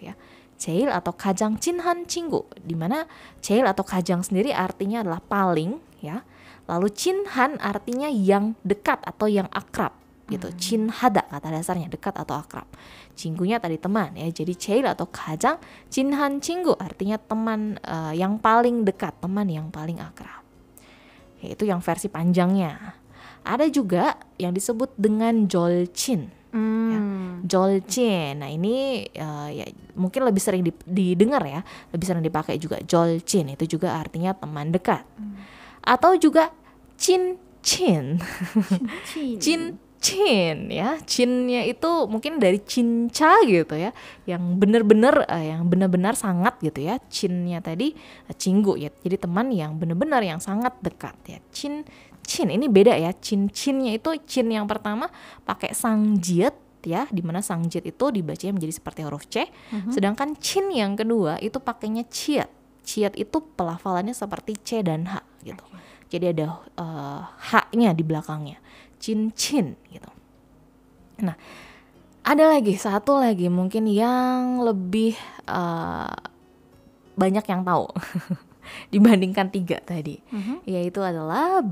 ya. 0.00 0.14
Jail 0.56 0.88
atau 0.88 1.12
kajang 1.12 1.60
cinhan 1.60 2.08
cinggu 2.08 2.48
di 2.64 2.72
mana 2.72 3.04
jail 3.44 3.68
atau 3.68 3.84
kajang 3.84 4.24
sendiri 4.24 4.56
artinya 4.56 5.04
adalah 5.04 5.20
paling 5.20 5.76
ya. 6.00 6.24
Lalu 6.66 6.88
cinhan 6.90 7.60
artinya 7.62 8.10
yang 8.10 8.58
dekat 8.66 8.98
atau 9.06 9.30
yang 9.30 9.46
akrab 9.54 9.94
gitu. 10.26 10.50
Hmm. 10.50 10.58
cinhada 10.58 11.22
kata 11.30 11.48
dasarnya 11.54 11.86
dekat 11.86 12.14
atau 12.18 12.34
akrab. 12.34 12.66
Cinggunya 13.14 13.62
tadi 13.62 13.78
teman 13.78 14.12
ya. 14.18 14.26
Jadi 14.28 14.52
jail 14.58 14.84
atau 14.86 15.06
kajang 15.06 15.60
cinhan 15.92 16.42
cinggu 16.42 16.74
artinya 16.76 17.16
teman 17.20 17.78
uh, 17.86 18.12
yang 18.12 18.40
paling 18.40 18.82
dekat 18.82 19.14
teman 19.22 19.46
yang 19.46 19.70
paling 19.70 20.02
akrab. 20.02 20.42
Itu 21.40 21.68
yang 21.68 21.78
versi 21.78 22.10
panjangnya 22.10 22.96
ada 23.46 23.66
juga 23.70 24.18
yang 24.36 24.50
disebut 24.50 24.92
dengan 24.98 25.46
jolcin. 25.46 26.34
Hmm. 26.50 26.90
Ya, 26.90 26.98
jolcin. 27.46 28.42
Nah 28.42 28.50
ini 28.50 29.06
uh, 29.14 29.48
ya 29.52 29.66
mungkin 29.94 30.26
lebih 30.26 30.42
sering 30.42 30.66
didengar 30.84 31.42
ya, 31.46 31.60
lebih 31.94 32.06
sering 32.08 32.24
dipakai 32.26 32.58
juga 32.58 32.82
jolcin. 32.82 33.54
Itu 33.54 33.78
juga 33.78 33.94
artinya 33.94 34.34
teman 34.34 34.74
dekat. 34.74 35.06
Hmm. 35.16 35.38
Atau 35.86 36.18
juga 36.18 36.50
cin 36.98 37.38
cin. 37.62 38.18
Cin. 39.06 39.38
cin 39.38 39.62
cin 40.06 40.70
ya 40.70 41.02
cinnya 41.02 41.66
itu 41.66 42.06
mungkin 42.06 42.38
dari 42.38 42.62
cinca 42.62 43.42
gitu 43.42 43.74
ya 43.74 43.90
yang 44.28 44.54
benar-benar 44.60 45.26
uh, 45.26 45.42
yang 45.42 45.66
benar-benar 45.66 46.14
sangat 46.14 46.54
gitu 46.62 46.86
ya 46.86 47.02
cinnya 47.10 47.58
tadi 47.58 47.90
uh, 48.30 48.34
cinggu 48.36 48.78
ya 48.78 48.94
jadi 49.02 49.18
teman 49.18 49.50
yang 49.50 49.74
benar-benar 49.80 50.22
yang 50.22 50.38
sangat 50.38 50.78
dekat 50.78 51.16
ya 51.26 51.38
cin 51.50 51.82
cin 52.26 52.50
ini 52.50 52.66
beda 52.66 52.98
ya 52.98 53.14
cin 53.14 53.46
cinnya 53.48 53.94
itu 53.94 54.10
cin 54.26 54.50
yang 54.50 54.66
pertama 54.66 55.06
pakai 55.46 55.70
sangjit 55.72 56.52
ya 56.82 57.06
di 57.10 57.22
mana 57.22 57.42
sangjit 57.42 57.86
itu 57.86 58.04
dibacanya 58.10 58.58
menjadi 58.58 58.74
seperti 58.74 59.00
huruf 59.06 59.26
c. 59.30 59.46
Uh-huh. 59.46 59.94
sedangkan 59.94 60.34
cin 60.38 60.70
yang 60.74 60.98
kedua 60.98 61.38
itu 61.38 61.62
pakainya 61.62 62.02
ciat 62.06 62.50
ciat 62.86 63.18
itu 63.18 63.38
pelafalannya 63.58 64.14
seperti 64.14 64.54
c 64.62 64.82
dan 64.82 65.10
h 65.10 65.18
gitu. 65.42 65.66
Jadi 66.06 66.38
ada 66.38 66.62
uh, 66.78 67.26
h-nya 67.50 67.90
di 67.90 68.06
belakangnya. 68.06 68.62
Cin 69.02 69.34
cin 69.34 69.74
gitu. 69.90 70.06
Nah 71.18 71.34
ada 72.26 72.44
lagi 72.46 72.74
satu 72.78 73.18
lagi 73.18 73.50
mungkin 73.50 73.86
yang 73.90 74.62
lebih 74.62 75.18
uh, 75.46 76.14
banyak 77.18 77.42
yang 77.46 77.62
tahu 77.62 77.86
dibandingkan 78.92 79.46
tiga 79.50 79.78
tadi, 79.78 80.18
mm-hmm. 80.34 80.66
yaitu 80.66 81.00
adalah 81.02 81.62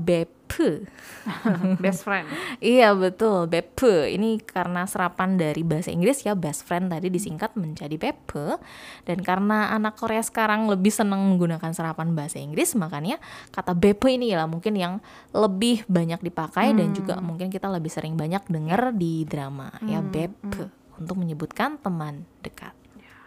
bepe. 0.45 0.85
best 1.83 2.05
friend. 2.05 2.29
iya 2.61 2.93
betul, 2.93 3.49
bepe. 3.49 4.13
Ini 4.13 4.37
karena 4.45 4.85
serapan 4.85 5.35
dari 5.41 5.65
bahasa 5.65 5.89
Inggris 5.89 6.21
ya 6.21 6.37
best 6.37 6.63
friend 6.63 6.93
tadi 6.93 7.09
disingkat 7.09 7.57
menjadi 7.57 7.97
bepe. 7.97 8.61
Dan 9.03 9.25
karena 9.25 9.73
anak 9.73 9.97
Korea 9.97 10.21
sekarang 10.21 10.69
lebih 10.69 10.93
senang 10.93 11.25
menggunakan 11.25 11.73
serapan 11.73 12.13
bahasa 12.13 12.37
Inggris, 12.37 12.77
makanya 12.77 13.17
kata 13.49 13.73
bepe 13.73 14.13
ini 14.13 14.37
lah 14.37 14.45
mungkin 14.45 14.77
yang 14.77 15.01
lebih 15.33 15.83
banyak 15.89 16.21
dipakai 16.21 16.71
hmm. 16.71 16.77
dan 16.77 16.87
juga 16.93 17.15
mungkin 17.19 17.49
kita 17.49 17.67
lebih 17.67 17.89
sering 17.89 18.13
banyak 18.15 18.45
dengar 18.45 18.93
di 18.93 19.25
drama 19.25 19.73
ya, 19.81 19.81
hmm. 19.81 19.91
ya 19.91 19.99
bepe 20.05 20.65
hmm. 20.69 21.01
untuk 21.01 21.15
menyebutkan 21.17 21.81
teman 21.81 22.23
dekat. 22.45 22.73
Ya. 23.01 23.17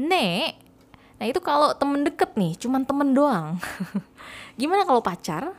Nek 0.00 0.69
Nah 1.20 1.28
itu 1.28 1.36
kalau 1.44 1.76
temen 1.76 2.00
deket 2.00 2.32
nih, 2.32 2.56
cuman 2.56 2.88
temen 2.88 3.12
doang. 3.12 3.60
Gimana 4.60 4.88
kalau 4.88 5.04
pacar? 5.04 5.52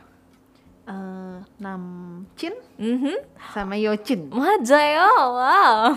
Uh, 0.82 1.38
Namcin 1.62 2.58
mm-hmm. 2.74 3.16
sama 3.54 3.78
Yochin. 3.78 4.34
Majayo, 4.34 5.06
wow. 5.38 5.94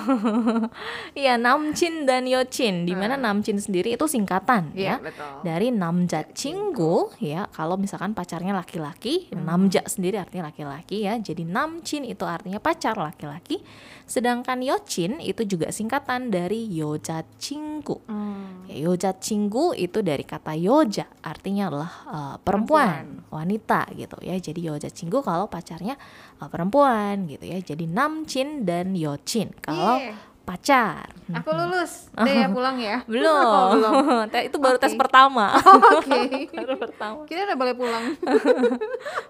Iya 1.17 1.41
Namcin 1.41 2.05
dan 2.05 2.29
Yochin. 2.29 2.85
Di 2.85 2.93
mana 2.93 3.17
uh. 3.17 3.21
Namcin 3.25 3.57
sendiri 3.57 3.97
itu 3.97 4.05
singkatan 4.05 4.69
yeah, 4.77 5.01
ya 5.01 5.09
betul. 5.09 5.41
dari 5.41 5.73
Namja 5.73 6.29
Cinggu 6.29 7.17
ya. 7.17 7.49
Kalau 7.49 7.81
misalkan 7.81 8.13
pacarnya 8.13 8.53
laki-laki, 8.53 9.33
hmm. 9.33 9.41
Namja 9.41 9.81
sendiri 9.89 10.21
artinya 10.21 10.53
laki-laki 10.53 11.09
ya. 11.09 11.17
Jadi 11.17 11.49
Namcin 11.49 12.05
itu 12.05 12.21
artinya 12.21 12.61
pacar 12.61 12.93
laki-laki. 12.93 13.65
Sedangkan 14.05 14.61
Yochin 14.61 15.17
itu 15.17 15.41
juga 15.45 15.73
singkatan 15.73 16.29
dari 16.29 16.69
Yoja 16.69 17.25
Cinggu. 17.41 18.05
Hmm. 18.05 18.69
Ya, 18.69 18.85
Yoja 18.85 19.11
Cinggu 19.17 19.73
itu 19.73 20.05
dari 20.05 20.21
kata 20.21 20.53
Yoja, 20.53 21.09
artinya 21.25 21.73
adalah 21.73 21.91
uh, 22.05 22.35
perempuan, 22.37 23.25
perempuan, 23.25 23.33
wanita 23.33 23.81
gitu 23.97 24.17
ya. 24.21 24.37
Jadi 24.37 24.59
Yoja 24.61 24.89
Cinggu 24.93 25.25
kalau 25.25 25.49
pacarnya 25.49 25.97
uh, 26.37 26.49
perempuan 26.49 27.25
gitu 27.25 27.45
ya. 27.49 27.57
Jadi 27.61 27.89
Namcin 27.89 28.63
dan 28.63 28.93
Yochin 28.93 29.51
kalau 29.57 29.97
yeah 29.97 30.35
pacar. 30.45 31.09
Aku 31.41 31.49
lulus. 31.51 32.07
Deh 32.25 32.45
ya 32.45 32.47
pulang 32.47 32.77
ya. 32.77 33.01
Belum. 33.09 33.33
Oh, 33.55 33.73
belum. 33.73 33.93
itu 34.47 34.57
baru 34.61 34.77
okay. 34.77 34.87
tes 34.87 34.95
pertama. 34.95 35.57
Oh, 35.65 35.99
Oke. 35.99 36.05
Okay. 36.05 36.53
baru 36.53 36.77
pertama. 36.77 37.19
Kita 37.25 37.49
udah 37.49 37.57
boleh 37.57 37.73
pulang. 37.73 38.05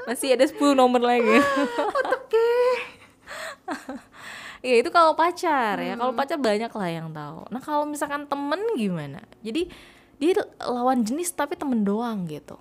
Masih 0.03 0.35
ada 0.35 0.43
10 0.43 0.59
nomor 0.75 0.99
lagi. 0.99 1.39
Oke 2.11 2.51
ya 4.65 4.81
itu 4.81 4.89
kalau 4.89 5.13
pacar 5.13 5.77
hmm. 5.77 5.85
ya. 5.85 5.93
Kalau 5.93 6.11
hmm. 6.11 6.19
pacar 6.19 6.37
banyak 6.41 6.71
lah 6.73 6.89
yang 6.89 7.13
tahu. 7.13 7.45
Nah 7.53 7.61
kalau 7.61 7.85
misalkan 7.85 8.25
temen 8.25 8.57
gimana? 8.73 9.21
Jadi 9.45 9.69
dia 10.17 10.41
lawan 10.65 11.05
jenis 11.05 11.29
tapi 11.37 11.53
temen 11.53 11.85
doang 11.85 12.25
gitu. 12.25 12.57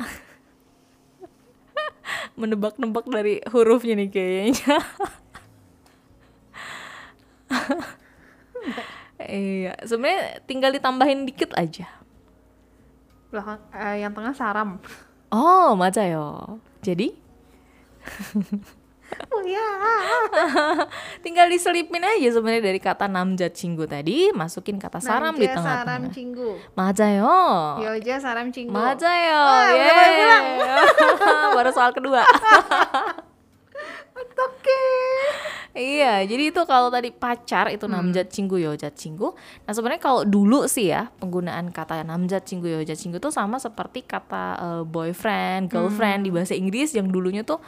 Menebak-nebak 2.40 3.04
dari 3.12 3.44
hurufnya 3.52 4.00
nih 4.00 4.08
kayaknya. 4.08 4.80
Iya 9.22 9.78
sebenarnya 9.86 10.42
tinggal 10.50 10.74
ditambahin 10.74 11.22
dikit 11.22 11.54
aja. 11.54 11.86
Belakang 13.30 13.62
eh, 13.70 14.02
yang 14.02 14.10
tengah 14.10 14.34
saram. 14.34 14.82
Oh 15.30 15.78
maca 15.78 16.02
yo. 16.02 16.58
Jadi? 16.82 17.14
ya. 19.44 19.68
Tinggal 21.24 21.46
diselipin 21.50 22.02
aja 22.02 22.28
sebenarnya 22.34 22.72
dari 22.72 22.80
kata 22.80 23.06
namjat 23.06 23.52
cinggu 23.54 23.84
tadi, 23.86 24.30
masukin 24.32 24.78
kata 24.78 24.98
saram 24.98 25.34
di 25.36 25.46
tengah-tengah. 25.46 25.86
saram 25.86 26.02
cinggu. 26.10 26.50
Majayo. 26.74 27.38
Yoja 27.82 28.16
saram 28.18 28.48
cinggu. 28.50 28.72
Majayo. 28.72 29.42
Oh, 29.42 29.66
yeah. 29.74 30.86
Baru 31.56 31.70
soal 31.70 31.92
kedua. 31.94 32.22
Oke. 34.42 34.84
Iya, 35.72 36.20
jadi 36.28 36.52
itu 36.52 36.60
kalau 36.68 36.92
tadi 36.92 37.08
pacar 37.08 37.72
itu 37.72 37.88
namjat 37.88 38.28
cinggu 38.28 38.60
yojat 38.60 38.92
cinggu. 38.92 39.32
Nah 39.64 39.72
sebenarnya 39.72 40.02
kalau 40.04 40.22
dulu 40.28 40.68
sih 40.68 40.92
ya 40.92 41.08
penggunaan 41.16 41.72
kata 41.72 42.04
namjat 42.04 42.44
cinggu 42.44 42.68
yojat 42.68 42.98
cinggu 42.98 43.16
itu 43.16 43.30
sama 43.32 43.56
seperti 43.56 44.04
kata 44.04 44.44
eh, 44.60 44.82
boyfriend, 44.84 45.72
girlfriend 45.72 46.28
di 46.28 46.30
bahasa 46.34 46.52
Inggris 46.52 46.92
yang 46.92 47.08
dulunya 47.08 47.40
tuh 47.40 47.62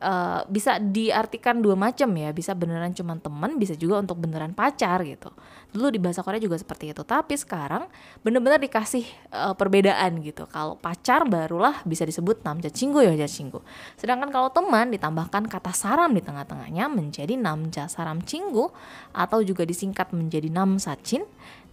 eh, 0.00 0.40
bisa 0.48 0.80
diartikan 0.80 1.60
dua 1.60 1.74
macam 1.74 2.08
ya, 2.16 2.30
bisa 2.32 2.52
beneran 2.52 2.92
cuman 2.92 3.18
teman, 3.20 3.56
bisa 3.56 3.76
juga 3.76 4.00
untuk 4.00 4.20
beneran 4.20 4.52
pacar 4.52 5.02
gitu. 5.04 5.32
Dulu 5.72 5.92
di 5.92 6.00
bahasa 6.00 6.24
Korea 6.24 6.40
juga 6.40 6.56
seperti 6.56 6.92
itu, 6.92 7.02
tapi 7.04 7.36
sekarang 7.36 7.88
bener-bener 8.20 8.60
dikasih 8.60 9.04
eh, 9.32 9.54
perbedaan 9.56 10.20
gitu. 10.20 10.44
Kalau 10.48 10.76
pacar 10.76 11.24
barulah 11.24 11.80
bisa 11.84 12.04
disebut 12.04 12.44
namja 12.44 12.68
cinggu 12.68 13.04
yojat 13.04 13.30
cinggu. 13.30 13.60
Sedangkan 13.96 14.28
kalau 14.28 14.48
teman 14.52 14.92
ditambahkan 14.92 15.48
kata 15.48 15.72
saram 15.72 16.12
di 16.12 16.20
tengah-tengahnya 16.24 16.88
menjadi 16.88 17.34
namja 17.36 17.88
saram 17.88 18.20
cinggu 18.24 18.72
atau 19.12 19.40
juga 19.44 19.66
disingkat 19.66 20.12
menjadi 20.12 20.48
nam 20.52 20.80
sacin 20.80 21.24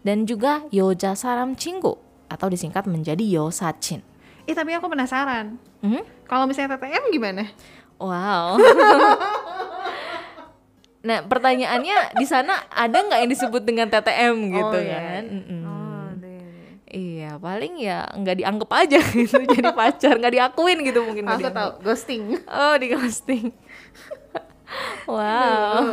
dan 0.04 0.28
juga 0.28 0.68
yoja 0.70 1.16
saram 1.16 1.56
cinggu 1.56 1.96
atau 2.28 2.48
disingkat 2.52 2.90
menjadi 2.90 3.24
yo 3.24 3.54
sacin. 3.54 4.04
Eh 4.44 4.52
tapi 4.52 4.76
aku 4.76 4.92
penasaran. 4.92 5.56
Mhm. 5.80 6.28
Kalau 6.28 6.44
misalnya 6.48 6.76
TTM 6.76 7.14
gimana? 7.16 7.44
Wow. 8.02 8.58
nah 11.08 11.20
pertanyaannya 11.20 12.16
di 12.16 12.24
sana 12.24 12.64
ada 12.72 12.96
nggak 12.96 13.28
yang 13.28 13.32
disebut 13.32 13.62
dengan 13.68 13.92
TTM 13.92 14.36
gitu 14.56 14.78
iya. 14.80 15.00
kan? 15.00 15.24
Oh, 15.68 16.08
deh. 16.16 16.80
Iya 16.88 17.32
paling 17.44 17.76
ya 17.76 18.08
nggak 18.16 18.40
dianggap 18.40 18.70
aja 18.72 19.00
gitu 19.20 19.44
jadi 19.44 19.76
pacar 19.76 20.16
nggak 20.16 20.34
diakuin 20.40 20.80
gitu 20.88 21.04
mungkin 21.04 21.28
Aku 21.28 21.52
tahu 21.52 21.70
ghosting. 21.84 22.40
Oh 22.48 22.76
di 22.80 22.88
ghosting. 22.96 23.52
wow. 25.12 25.84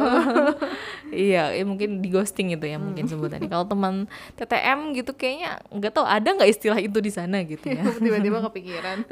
iya, 1.10 1.52
ya 1.52 1.64
mungkin 1.66 2.00
di 2.00 2.08
ghosting 2.08 2.54
itu 2.54 2.64
ya 2.64 2.78
mungkin 2.78 3.10
sebutannya. 3.10 3.50
Kalau 3.50 3.66
teman 3.66 4.06
TTM 4.38 4.94
gitu 4.94 5.12
kayaknya 5.12 5.58
nggak 5.74 5.90
tahu 5.90 6.06
ada 6.06 6.28
nggak 6.38 6.54
istilah 6.54 6.78
itu 6.78 7.02
di 7.02 7.10
sana 7.10 7.42
gitu 7.42 7.66
ya. 7.66 7.82
Tiba-tiba 7.98 8.46
kepikiran. 8.46 9.10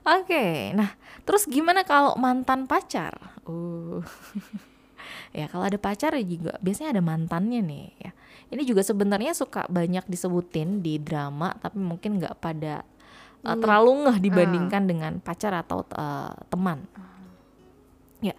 Oke, 0.00 0.72
nah 0.72 0.96
terus 1.28 1.44
gimana 1.44 1.84
kalau 1.84 2.16
mantan 2.16 2.64
pacar? 2.64 3.12
Uh, 3.44 4.00
ya 5.36 5.46
kalau 5.52 5.68
ada 5.68 5.76
pacar 5.76 6.16
ya 6.16 6.24
juga 6.24 6.56
biasanya 6.64 6.96
ada 6.96 7.02
mantannya 7.04 7.60
nih 7.60 7.86
ya. 8.00 8.10
Ini 8.50 8.62
juga 8.66 8.82
sebenarnya 8.82 9.36
suka 9.36 9.68
banyak 9.70 10.08
disebutin 10.10 10.82
di 10.82 10.98
drama, 10.98 11.54
tapi 11.60 11.78
mungkin 11.78 12.18
nggak 12.18 12.42
pada 12.42 12.82
uh, 13.46 13.56
terlalu 13.60 14.08
ngeh 14.08 14.18
dibandingkan 14.18 14.82
dengan 14.90 15.12
pacar 15.22 15.54
atau 15.54 15.86
uh, 15.94 16.34
teman. 16.50 16.82
Ya, 18.20 18.34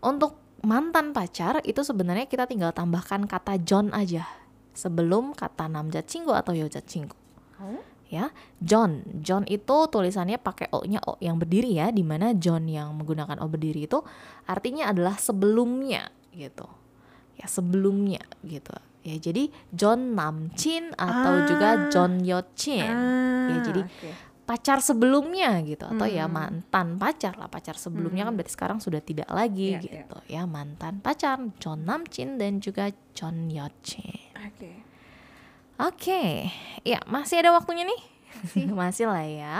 untuk 0.00 0.40
mantan 0.64 1.12
pacar 1.12 1.60
itu 1.64 1.84
sebenarnya 1.84 2.24
kita 2.24 2.48
tinggal 2.48 2.72
tambahkan 2.72 3.28
kata 3.28 3.60
John 3.60 3.92
aja 3.92 4.24
sebelum 4.72 5.36
kata 5.36 5.68
namjat 5.68 6.08
cinggu 6.08 6.32
atau 6.32 6.56
yojat 6.56 6.84
cinggu 6.86 7.16
Oh. 7.60 7.84
Ya 8.10 8.34
John 8.58 9.00
John 9.22 9.46
itu 9.46 9.86
tulisannya 9.86 10.36
pakai 10.36 10.66
o-nya 10.70 10.98
o 11.00 11.14
yang 11.18 11.38
berdiri 11.38 11.70
ya 11.72 11.88
di 11.88 12.02
mana 12.02 12.34
John 12.34 12.66
yang 12.66 12.90
menggunakan 12.92 13.38
o 13.38 13.46
berdiri 13.46 13.86
itu 13.86 14.02
artinya 14.44 14.90
adalah 14.90 15.14
sebelumnya 15.14 16.10
gitu 16.30 16.66
ya 17.34 17.46
sebelumnya 17.46 18.18
gitu 18.42 18.74
ya 19.00 19.14
jadi 19.16 19.46
John 19.70 20.12
Namchin 20.12 20.90
atau 20.92 21.32
Ah. 21.32 21.46
juga 21.46 21.68
John 21.88 22.20
Yochin 22.20 22.82
ya 22.82 22.92
Ah, 23.48 23.62
jadi 23.62 23.80
oke. 23.80 24.10
pacar 24.42 24.82
sebelumnya 24.82 25.62
gitu 25.62 25.86
atau 25.86 26.04
ya 26.04 26.26
Hmm. 26.26 26.34
mantan 26.34 26.98
pacar 26.98 27.38
lah 27.38 27.46
pacar 27.46 27.78
sebelumnya 27.78 28.26
kan 28.26 28.34
berarti 28.34 28.50
sekarang 28.50 28.82
sudah 28.82 28.98
tidak 28.98 29.30
lagi 29.30 29.72
Iya, 29.72 29.80
iya. 29.80 29.90
gitu 30.02 30.16
ya 30.26 30.42
mantan 30.44 30.98
pacar 30.98 31.38
John 31.56 31.86
Namchin 31.86 32.36
dan 32.36 32.58
juga 32.58 32.90
John 33.14 33.46
Yochin 33.46 34.34
Oke. 34.36 34.89
Oke, 35.80 36.52
ya 36.84 37.00
masih 37.08 37.40
ada 37.40 37.56
waktunya 37.56 37.88
nih. 37.88 38.00
Masih, 38.68 39.06
lah 39.12 39.24
ya. 39.24 39.56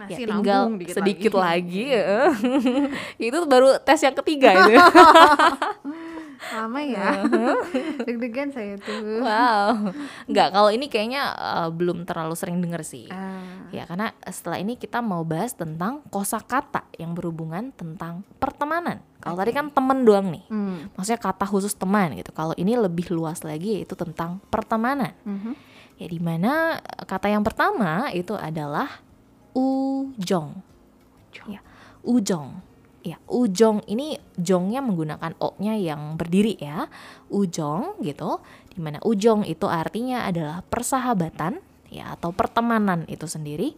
Masih 0.00 0.24
ya 0.24 0.28
tinggal 0.30 0.62
dikit 0.80 0.96
sedikit 0.96 1.32
lagi. 1.36 1.92
lagi. 1.92 3.26
itu 3.28 3.38
baru 3.44 3.76
tes 3.82 4.00
yang 4.00 4.16
ketiga 4.16 4.48
itu. 4.64 4.80
Lama 6.38 6.80
ya. 6.80 7.26
Deg-degan 8.06 8.54
saya 8.54 8.78
tuh. 8.78 9.20
wow. 9.22 9.92
Enggak, 10.30 10.48
kalau 10.54 10.70
ini 10.70 10.86
kayaknya 10.86 11.34
eh, 11.34 11.68
belum 11.74 12.06
terlalu 12.06 12.34
sering 12.38 12.62
denger 12.62 12.82
sih. 12.86 13.10
Ah. 13.10 13.68
Ya, 13.74 13.84
karena 13.84 14.14
setelah 14.24 14.58
ini 14.62 14.78
kita 14.78 15.02
mau 15.04 15.26
bahas 15.26 15.52
tentang 15.52 16.00
kosakata 16.08 16.88
yang 16.96 17.12
berhubungan 17.12 17.74
tentang 17.74 18.24
pertemanan. 18.38 19.02
Kalau 19.18 19.34
tadi 19.34 19.50
kan 19.50 19.68
temen 19.74 20.06
doang 20.06 20.30
nih. 20.30 20.46
Hmm. 20.46 20.88
Maksudnya 20.94 21.20
kata 21.20 21.44
khusus 21.44 21.74
teman 21.74 22.14
gitu. 22.14 22.30
Kalau 22.30 22.54
ini 22.54 22.78
lebih 22.78 23.10
luas 23.10 23.42
lagi 23.42 23.82
yaitu 23.82 23.98
tentang 23.98 24.38
pertemanan. 24.48 25.12
Mhm. 25.26 25.52
Ya 25.98 26.06
di 26.06 26.22
mana 26.22 26.78
kata 27.04 27.26
yang 27.26 27.42
pertama 27.42 28.06
itu 28.14 28.38
adalah 28.38 29.02
ujong. 29.58 30.54
Ya, 31.50 31.58
ujong. 32.06 32.67
Ya, 33.08 33.16
ujong 33.24 33.80
ini 33.88 34.20
jongnya 34.36 34.84
menggunakan 34.84 35.32
o-nya 35.40 35.74
yang 35.80 36.20
berdiri 36.20 36.60
ya. 36.60 36.92
Ujong 37.32 38.04
gitu. 38.04 38.44
Di 38.68 38.78
mana 38.84 39.00
ujong 39.00 39.48
itu 39.48 39.64
artinya 39.64 40.28
adalah 40.28 40.60
persahabatan 40.66 41.64
ya 41.88 42.12
atau 42.12 42.36
pertemanan 42.36 43.08
itu 43.08 43.24
sendiri. 43.24 43.72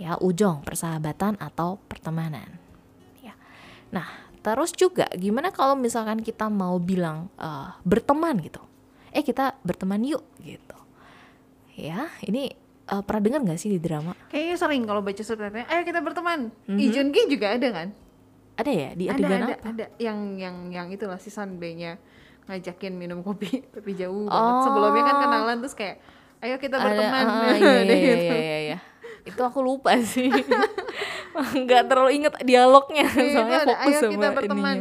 Ya, 0.00 0.16
ujong 0.16 0.64
persahabatan 0.64 1.36
atau 1.36 1.76
pertemanan. 1.84 2.48
Ya. 3.20 3.36
Nah, 3.92 4.08
terus 4.40 4.72
juga 4.72 5.04
gimana 5.12 5.52
kalau 5.52 5.76
misalkan 5.76 6.24
kita 6.24 6.48
mau 6.48 6.80
bilang 6.80 7.28
eh, 7.36 7.68
berteman 7.84 8.40
gitu. 8.40 8.64
Eh, 9.12 9.20
kita 9.20 9.60
berteman 9.60 10.00
yuk 10.06 10.24
gitu 10.40 10.80
ya 11.80 12.12
ini 12.28 12.52
eh, 12.92 13.02
pernah 13.02 13.22
dengar 13.24 13.40
nggak 13.48 13.60
sih 13.60 13.72
di 13.72 13.80
drama 13.80 14.12
Kayaknya 14.28 14.56
sering 14.60 14.82
kalau 14.84 15.00
baca 15.00 15.22
subtitlenya, 15.24 15.66
ayo 15.66 15.82
kita 15.82 16.00
berteman. 16.04 16.54
Lee 16.70 16.92
Jun 16.94 17.10
Gi 17.10 17.26
juga 17.26 17.56
ada 17.56 17.68
kan? 17.72 17.88
Ada 18.60 18.72
ya 18.72 18.90
di 18.92 19.04
ada, 19.06 19.16
adegan 19.16 19.40
ada, 19.40 19.54
apa 19.54 19.68
ada. 19.68 19.86
Yang 19.96 20.18
yang 20.36 20.56
yang 20.68 20.86
itulah 20.88 21.16
si 21.16 21.30
B-nya 21.32 21.96
ngajakin 22.46 22.92
minum 22.94 23.20
kopi 23.20 23.62
tapi 23.74 23.94
jauh 23.94 24.24
Oh. 24.24 24.30
banget. 24.30 24.54
Sebelumnya 24.66 25.02
kan 25.02 25.16
kenalan 25.20 25.56
terus 25.58 25.74
kayak, 25.74 25.96
ayo 26.40 26.56
kita 26.56 26.76
ada 26.76 26.88
berteman. 26.88 27.24
ah, 27.24 27.54
iya, 27.60 27.72
Ada 27.80 27.94
iya, 27.94 28.14
gitu. 28.14 28.34
iya, 28.34 28.38
iya, 28.38 28.58
iya. 28.66 28.78
itu 29.20 29.36
aku 29.36 29.60
lupa 29.60 29.92
sih 30.00 30.32
nggak 31.60 31.82
terlalu 31.86 32.16
inget 32.16 32.32
dialognya 32.40 33.04
Iya, 33.04 33.32
soalnya 33.36 33.58
ada, 33.60 33.68
fokus 33.68 33.84
ayo 33.84 34.00
sama 34.00 34.12
kita 34.16 34.28
berteman. 34.32 34.76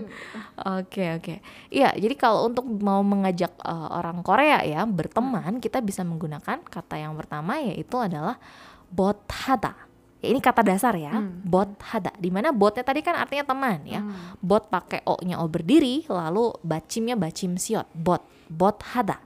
Oke 0.60 1.04
oke. 1.14 1.36
Iya, 1.68 1.90
jadi 1.96 2.16
kalau 2.16 2.48
untuk 2.48 2.64
mau 2.80 3.00
mengajak 3.00 3.52
eh, 3.52 3.88
orang 3.92 4.24
Korea 4.24 4.64
ya 4.64 4.84
berteman, 4.84 5.60
kita 5.60 5.80
bisa 5.80 6.04
menggunakan 6.04 6.64
kata 6.64 6.96
yang 6.96 7.16
pertama 7.16 7.60
yaitu 7.60 7.96
adalah 8.00 8.40
bothada. 8.88 9.76
Ya, 10.20 10.36
ini 10.36 10.44
kata 10.44 10.68
dasar 10.68 11.00
ya, 11.00 11.16
Hmm. 11.16 11.40
bothada. 11.48 12.12
Di 12.20 12.28
mana 12.28 12.52
botnya 12.52 12.84
tadi 12.84 13.00
kan 13.00 13.16
artinya 13.16 13.48
teman 13.48 13.80
ya. 13.88 14.04
Bot 14.44 14.68
pakai 14.68 15.00
o-nya 15.08 15.40
o 15.40 15.48
berdiri, 15.48 16.04
lalu 16.12 16.52
bacimnya 16.60 17.16
bacim 17.16 17.56
siot, 17.56 17.88
bot, 17.96 18.20
bothada. 18.52 19.24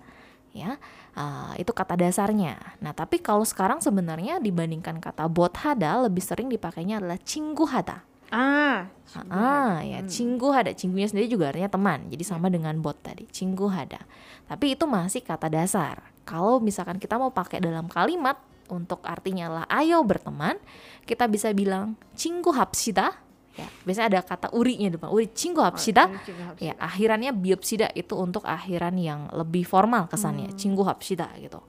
Ya, 0.54 0.78
ah, 1.18 1.58
itu 1.58 1.74
kata 1.74 1.98
dasarnya. 1.98 2.78
Nah, 2.78 2.94
tapi 2.94 3.18
kalau 3.18 3.42
sekarang 3.42 3.82
sebenarnya 3.82 4.38
dibandingkan 4.38 5.02
kata 5.02 5.26
bothada 5.26 5.98
lebih 6.06 6.22
sering 6.22 6.46
dipakainya 6.46 7.02
adalah 7.02 7.18
cingguhada. 7.18 8.06
Ah, 8.30 8.90
Ah, 9.30 9.78
ya, 9.86 10.02
cinggu 10.10 10.50
hada. 10.50 10.74
Cinggunya 10.74 11.06
sendiri 11.06 11.30
juga 11.30 11.54
artinya 11.54 11.70
teman. 11.70 12.10
Jadi 12.10 12.26
sama 12.26 12.50
dengan 12.50 12.74
bot 12.82 12.98
tadi, 12.98 13.30
cinggu 13.30 13.70
hada. 13.70 14.02
Tapi 14.50 14.74
itu 14.74 14.90
masih 14.90 15.22
kata 15.22 15.54
dasar. 15.54 16.02
Kalau 16.26 16.58
misalkan 16.58 16.98
kita 16.98 17.22
mau 17.22 17.30
pakai 17.30 17.62
dalam 17.62 17.86
kalimat 17.86 18.42
untuk 18.74 19.06
artinya 19.06 19.62
lah 19.62 19.66
ayo 19.70 20.02
berteman, 20.02 20.58
kita 21.06 21.30
bisa 21.30 21.54
bilang 21.54 21.94
cinggu 22.18 22.50
hapsida. 22.50 23.14
Ya, 23.54 23.70
biasanya 23.86 24.18
ada 24.18 24.22
kata 24.26 24.50
urinya 24.50 24.90
depan. 24.90 25.14
Uri 25.14 25.30
cinggu 25.30 25.62
hapsida. 25.62 26.10
cinggu 26.26 26.42
hapsida. 26.42 26.66
Ya, 26.66 26.74
akhirannya 26.82 27.38
biopsida 27.38 27.94
itu 27.94 28.18
untuk 28.18 28.42
akhiran 28.50 28.98
yang 28.98 29.30
lebih 29.30 29.62
formal 29.62 30.10
kesannya, 30.10 30.58
cinggu 30.58 30.82
hapsida 30.82 31.30
gitu. 31.38 31.62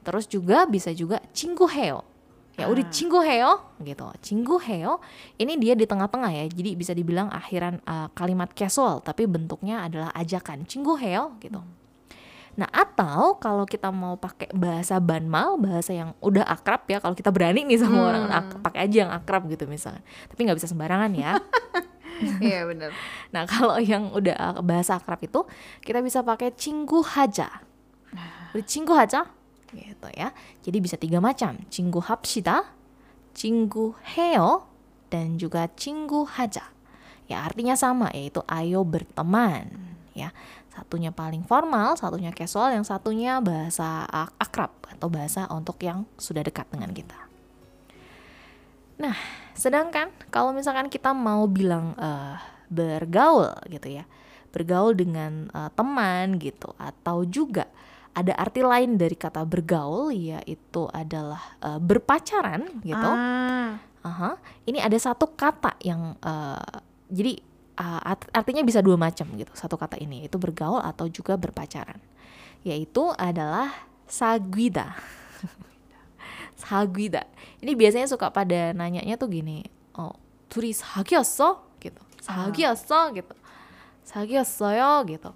Terus 0.00 0.24
juga 0.32 0.64
bisa 0.64 0.96
juga 0.96 1.20
cinggu 1.36 1.68
heo. 1.68 2.00
Ya 2.56 2.72
udah 2.72 2.88
cinggu 2.88 3.20
heo 3.20 3.52
gitu. 3.84 4.08
Cinggu 4.24 4.56
heo 4.64 4.96
ini 5.36 5.60
dia 5.60 5.76
di 5.76 5.84
tengah-tengah 5.84 6.32
ya. 6.32 6.44
Jadi 6.48 6.72
bisa 6.72 6.96
dibilang 6.96 7.28
akhiran 7.28 7.84
uh, 7.84 8.08
kalimat 8.16 8.48
casual 8.56 9.04
tapi 9.04 9.28
bentuknya 9.28 9.84
adalah 9.84 10.08
ajakan. 10.16 10.64
Cinggu 10.64 10.96
heo 10.96 11.36
gitu. 11.44 11.60
Nah, 12.56 12.68
atau 12.72 13.36
kalau 13.36 13.68
kita 13.68 13.92
mau 13.92 14.16
pakai 14.16 14.48
bahasa 14.56 14.96
banmal, 14.96 15.60
bahasa 15.60 15.92
yang 15.92 16.16
udah 16.24 16.40
akrab 16.42 16.88
ya, 16.88 17.04
kalau 17.04 17.12
kita 17.12 17.28
berani 17.28 17.68
nih 17.68 17.76
sama 17.76 18.00
orang, 18.00 18.24
ak- 18.32 18.64
pakai 18.64 18.88
aja 18.88 18.96
yang 19.04 19.12
akrab 19.12 19.44
gitu 19.46 19.68
misalnya. 19.68 20.00
Tapi 20.32 20.40
nggak 20.40 20.56
bisa 20.56 20.68
sembarangan 20.68 21.12
ya. 21.12 21.36
Iya 22.40 22.64
benar. 22.64 22.96
Nah, 23.36 23.44
kalau 23.44 23.76
yang 23.76 24.08
udah 24.08 24.56
bahasa 24.64 24.96
akrab 24.96 25.20
itu 25.20 25.44
kita 25.84 26.00
bisa 26.00 26.24
pakai 26.24 26.48
cinggu 26.56 27.04
haja. 27.04 27.60
Cinggu 28.56 28.96
haja 28.96 29.28
gitu 29.76 30.08
ya. 30.16 30.32
Jadi 30.64 30.80
bisa 30.80 30.96
tiga 30.96 31.20
macam, 31.20 31.60
cinggu 31.68 32.00
hapsida, 32.00 32.72
cinggu 33.36 33.92
heo 34.16 34.64
dan 35.12 35.36
juga 35.36 35.68
cinggu 35.68 36.24
haja. 36.40 36.72
Ya 37.28 37.44
artinya 37.44 37.76
sama 37.76 38.08
yaitu 38.16 38.40
ayo 38.48 38.80
berteman 38.80 39.68
ya. 40.16 40.32
Satunya 40.76 41.08
paling 41.08 41.40
formal, 41.48 41.96
satunya 41.96 42.28
casual, 42.36 42.76
yang 42.76 42.84
satunya 42.84 43.40
bahasa 43.40 44.04
ak- 44.04 44.36
akrab 44.36 44.76
atau 44.92 45.08
bahasa 45.08 45.48
untuk 45.48 45.80
yang 45.80 46.04
sudah 46.20 46.44
dekat 46.44 46.68
dengan 46.68 46.92
kita. 46.92 47.16
Nah, 49.00 49.16
sedangkan 49.56 50.12
kalau 50.28 50.52
misalkan 50.52 50.92
kita 50.92 51.16
mau 51.16 51.48
bilang 51.48 51.96
eh, 51.96 52.36
bergaul 52.68 53.56
gitu 53.72 53.88
ya, 53.88 54.04
bergaul 54.52 54.92
dengan 54.92 55.48
eh, 55.48 55.70
teman 55.72 56.36
gitu, 56.36 56.76
atau 56.76 57.24
juga 57.24 57.64
ada 58.12 58.36
arti 58.36 58.60
lain 58.60 58.96
dari 58.96 59.12
kata 59.16 59.44
bergaul 59.48 60.12
yaitu 60.12 60.88
adalah 60.92 61.56
eh, 61.64 61.80
berpacaran 61.80 62.68
gitu. 62.84 63.10
Ah. 63.16 63.80
Aha. 64.06 64.38
Ini 64.68 64.84
ada 64.84 64.96
satu 65.00 65.32
kata 65.32 65.80
yang 65.80 66.20
eh, 66.20 66.72
jadi 67.08 67.55
uh, 67.76 68.00
artinya 68.32 68.64
bisa 68.64 68.80
dua 68.80 68.96
macam 68.98 69.28
gitu 69.36 69.52
satu 69.52 69.76
kata 69.76 70.00
ini 70.00 70.24
yaitu 70.24 70.40
bergaul 70.40 70.80
atau 70.82 71.06
juga 71.08 71.36
berpacaran. 71.36 72.00
Yaitu 72.66 73.14
adalah 73.14 73.70
saguida. 74.10 74.96
Saguida. 76.56 77.28
Ini 77.60 77.76
biasanya 77.76 78.08
suka 78.08 78.32
pada 78.32 78.72
nanyanya 78.72 79.20
tuh 79.20 79.28
gini 79.28 79.62
oh 79.94 80.16
turis 80.48 80.80
hagioso? 80.82 81.62
Gitu. 81.78 82.00
Ah. 82.26 82.48
Sagioso 82.48 83.00
gitu. 83.12 83.34
Sagioso 84.02 84.68
yo? 84.72 85.04
Gitu 85.04 85.30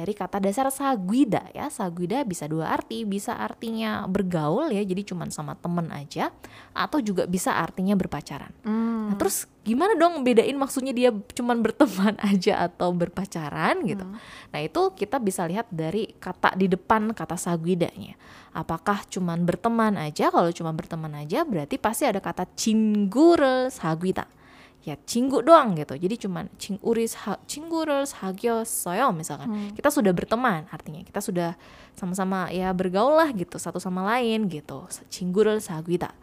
dari 0.00 0.16
kata 0.16 0.40
dasar 0.40 0.72
saguida 0.72 1.44
ya. 1.52 1.68
Saguida 1.68 2.24
bisa 2.24 2.48
dua 2.48 2.72
arti, 2.72 3.04
bisa 3.04 3.36
artinya 3.36 4.08
bergaul 4.08 4.72
ya, 4.72 4.80
jadi 4.80 5.04
cuma 5.04 5.28
sama 5.28 5.52
temen 5.60 5.92
aja 5.92 6.32
atau 6.72 7.04
juga 7.04 7.28
bisa 7.28 7.52
artinya 7.60 7.92
berpacaran. 7.92 8.48
Hmm. 8.64 9.12
Nah, 9.12 9.16
terus 9.20 9.44
gimana 9.60 9.92
dong 9.92 10.24
bedain 10.24 10.56
maksudnya 10.56 10.96
dia 10.96 11.12
cuma 11.36 11.52
berteman 11.52 12.16
aja 12.32 12.64
atau 12.64 12.96
berpacaran 12.96 13.84
gitu. 13.84 14.08
Hmm. 14.08 14.16
Nah, 14.56 14.60
itu 14.64 14.80
kita 14.96 15.20
bisa 15.20 15.44
lihat 15.44 15.68
dari 15.68 16.16
kata 16.16 16.56
di 16.56 16.64
depan 16.72 17.12
kata 17.12 17.36
saguidanya. 17.36 18.16
Apakah 18.56 19.04
cuma 19.06 19.36
berteman 19.36 20.00
aja? 20.00 20.32
Kalau 20.32 20.48
cuma 20.50 20.72
berteman 20.72 21.12
aja 21.12 21.44
berarti 21.44 21.76
pasti 21.76 22.08
ada 22.08 22.24
kata 22.24 22.48
cingure 22.56 23.68
saguida 23.68 24.24
ya 24.80 24.96
cinggu 24.96 25.44
doang 25.44 25.76
gitu. 25.76 25.92
Jadi 25.96 26.26
cuman 26.26 26.48
cinggurul 26.56 27.06
cinggurer 27.44 28.08
sagyossoyo 28.08 29.12
misalkan. 29.12 29.48
Hmm. 29.52 29.70
Kita 29.76 29.92
sudah 29.92 30.12
berteman 30.16 30.64
artinya 30.72 31.04
kita 31.04 31.20
sudah 31.20 31.56
sama-sama 31.92 32.48
ya 32.48 32.72
bergaul 32.72 33.20
lah 33.20 33.28
gitu 33.36 33.60
satu 33.60 33.76
sama 33.76 34.04
lain 34.16 34.48
gitu. 34.48 34.88
cinggurul 35.12 35.60
saguita. 35.60 36.16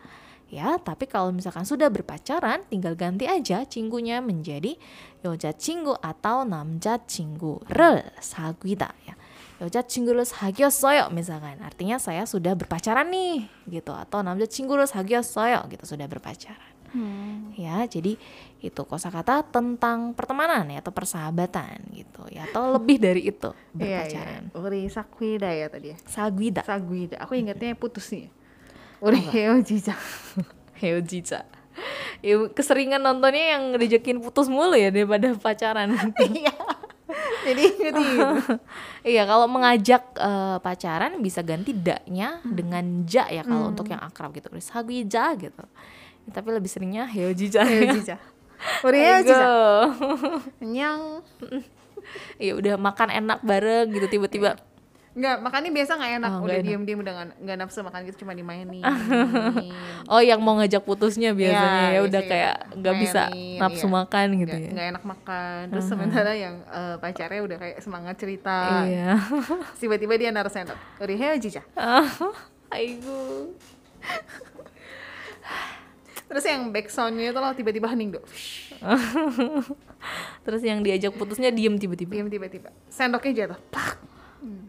Ya, 0.48 0.80
tapi 0.80 1.12
kalau 1.12 1.36
misalkan 1.36 1.68
sudah 1.68 1.92
berpacaran 1.92 2.64
tinggal 2.72 2.96
ganti 2.96 3.28
aja 3.28 3.68
cinggunya 3.68 4.24
menjadi 4.24 4.80
yoja 5.20 5.52
cinggu 5.52 6.00
atau 6.00 6.48
namja 6.48 7.04
cinggurer 7.04 8.16
saguita 8.24 8.96
ya. 9.04 9.20
Yoja 9.60 9.84
cinggurer 9.84 10.24
sagyossoyo 10.24 11.12
misalkan. 11.12 11.60
Artinya 11.60 12.00
saya 12.00 12.24
sudah 12.24 12.56
berpacaran 12.56 13.12
nih 13.12 13.44
gitu 13.68 13.92
atau 13.92 14.24
namja 14.24 14.48
cinggurer 14.48 14.88
sagyossoyo 14.88 15.68
gitu 15.68 15.84
sudah 15.84 16.08
berpacaran. 16.08 16.77
Hmm. 16.90 17.52
Ya, 17.54 17.84
jadi 17.84 18.16
itu 18.58 18.82
kosakata 18.84 19.44
tentang 19.48 20.14
pertemanan 20.14 20.66
ya 20.68 20.80
atau 20.80 20.90
persahabatan 20.90 21.84
gitu 21.94 22.26
ya 22.32 22.48
atau 22.50 22.74
lebih 22.74 22.98
dari 22.98 23.28
itu 23.28 23.54
Iya, 23.76 24.08
berpacaran. 24.08 24.44
iya. 24.50 24.58
Uri 24.58 24.82
Sakwida 24.88 25.50
ya 25.52 25.68
tadi 25.68 25.94
ya. 25.94 25.98
Saguida. 26.06 26.62
Saguida. 26.64 27.18
Aku 27.22 27.36
ingatnya 27.36 27.76
putus 27.76 28.10
nih. 28.10 28.32
Uri 28.98 29.22
Heojija. 29.22 29.94
Heojica. 30.78 31.42
Ya, 32.26 32.34
keseringan 32.50 32.98
nontonnya 32.98 33.54
yang 33.54 33.78
dijakin 33.78 34.18
putus 34.18 34.50
mulu 34.50 34.74
ya 34.74 34.90
daripada 34.90 35.38
pacaran. 35.38 35.94
Iya. 36.18 36.50
Jadi 37.46 37.64
gitu. 37.78 38.02
iya, 39.14 39.24
kalau 39.24 39.46
mengajak 39.46 40.02
eh, 40.18 40.58
pacaran 40.58 41.14
bisa 41.22 41.46
ganti 41.46 41.78
daknya 41.78 42.42
dengan 42.44 43.06
ja 43.06 43.30
ya 43.30 43.46
kalau 43.46 43.70
untuk 43.70 43.86
yang 43.88 44.02
akrab 44.02 44.34
gitu. 44.34 44.50
Saguija 44.58 45.38
gitu. 45.38 45.64
Ya, 46.28 46.32
tapi 46.36 46.52
lebih 46.52 46.68
seringnya. 46.68 47.08
Heojija. 47.08 47.64
Uri 48.84 49.00
Aigo. 49.00 49.32
Heojija. 49.32 49.48
Nyang. 50.60 51.02
Iya, 52.40 52.54
udah 52.56 52.76
makan 52.76 53.10
enak 53.12 53.40
bareng 53.44 53.92
gitu 53.92 54.08
tiba-tiba 54.08 54.56
Enggak, 55.18 55.42
makannya 55.42 55.74
biasa 55.74 55.92
nggak 55.98 56.12
enak. 56.22 56.30
Oh, 56.30 56.46
udah 56.46 56.58
diem-diem 56.62 57.00
udah 57.02 57.14
nggak 57.42 57.58
nafsu 57.58 57.82
makan 57.82 58.06
gitu 58.06 58.22
cuma 58.22 58.38
dimainin. 58.38 58.86
Oh, 60.14 60.22
yang 60.22 60.38
mau 60.40 60.56
ngajak 60.62 60.86
putusnya 60.86 61.34
biasanya 61.34 61.98
ya 61.98 62.00
udah 62.06 62.22
biasanya 62.22 62.30
kayak 62.32 62.56
nggak 62.80 62.96
bisa 63.02 63.22
mainin, 63.28 63.60
nafsu 63.60 63.88
iya. 63.90 63.96
makan 63.98 64.28
gitu 64.38 64.46
Nggak- 64.56 64.62
ya. 64.62 64.72
nggak 64.78 64.88
enak 64.94 65.04
makan. 65.04 65.62
Terus 65.74 65.86
sementara 65.90 66.32
yang 66.38 66.56
eh, 66.70 66.96
pacarnya 67.02 67.42
udah 67.44 67.58
kayak 67.58 67.78
semangat 67.82 68.16
cerita. 68.22 68.86
Iya. 68.86 69.18
Tiba-tiba 69.82 70.14
dia 70.22 70.30
naruh 70.30 70.54
sendok. 70.54 70.78
Uri 71.02 71.18
Heojija. 71.18 71.66
Aigo. 72.70 73.52
terus 76.38 76.46
yang 76.46 76.70
back 76.70 76.94
soundnya 76.94 77.34
itu 77.34 77.40
loh 77.42 77.54
tiba-tiba 77.58 77.90
hening 77.90 78.14
dong 78.14 78.26
terus 80.46 80.62
yang 80.64 80.80
diajak 80.86 81.14
putusnya 81.18 81.50
diem 81.52 81.76
tiba-tiba. 81.76 82.14
Diem 82.14 82.30
tiba-tiba. 82.30 82.70
Sendoknya 82.88 83.46
jatuh. 83.46 83.60
Pak 83.74 83.98
hmm. 84.42 84.64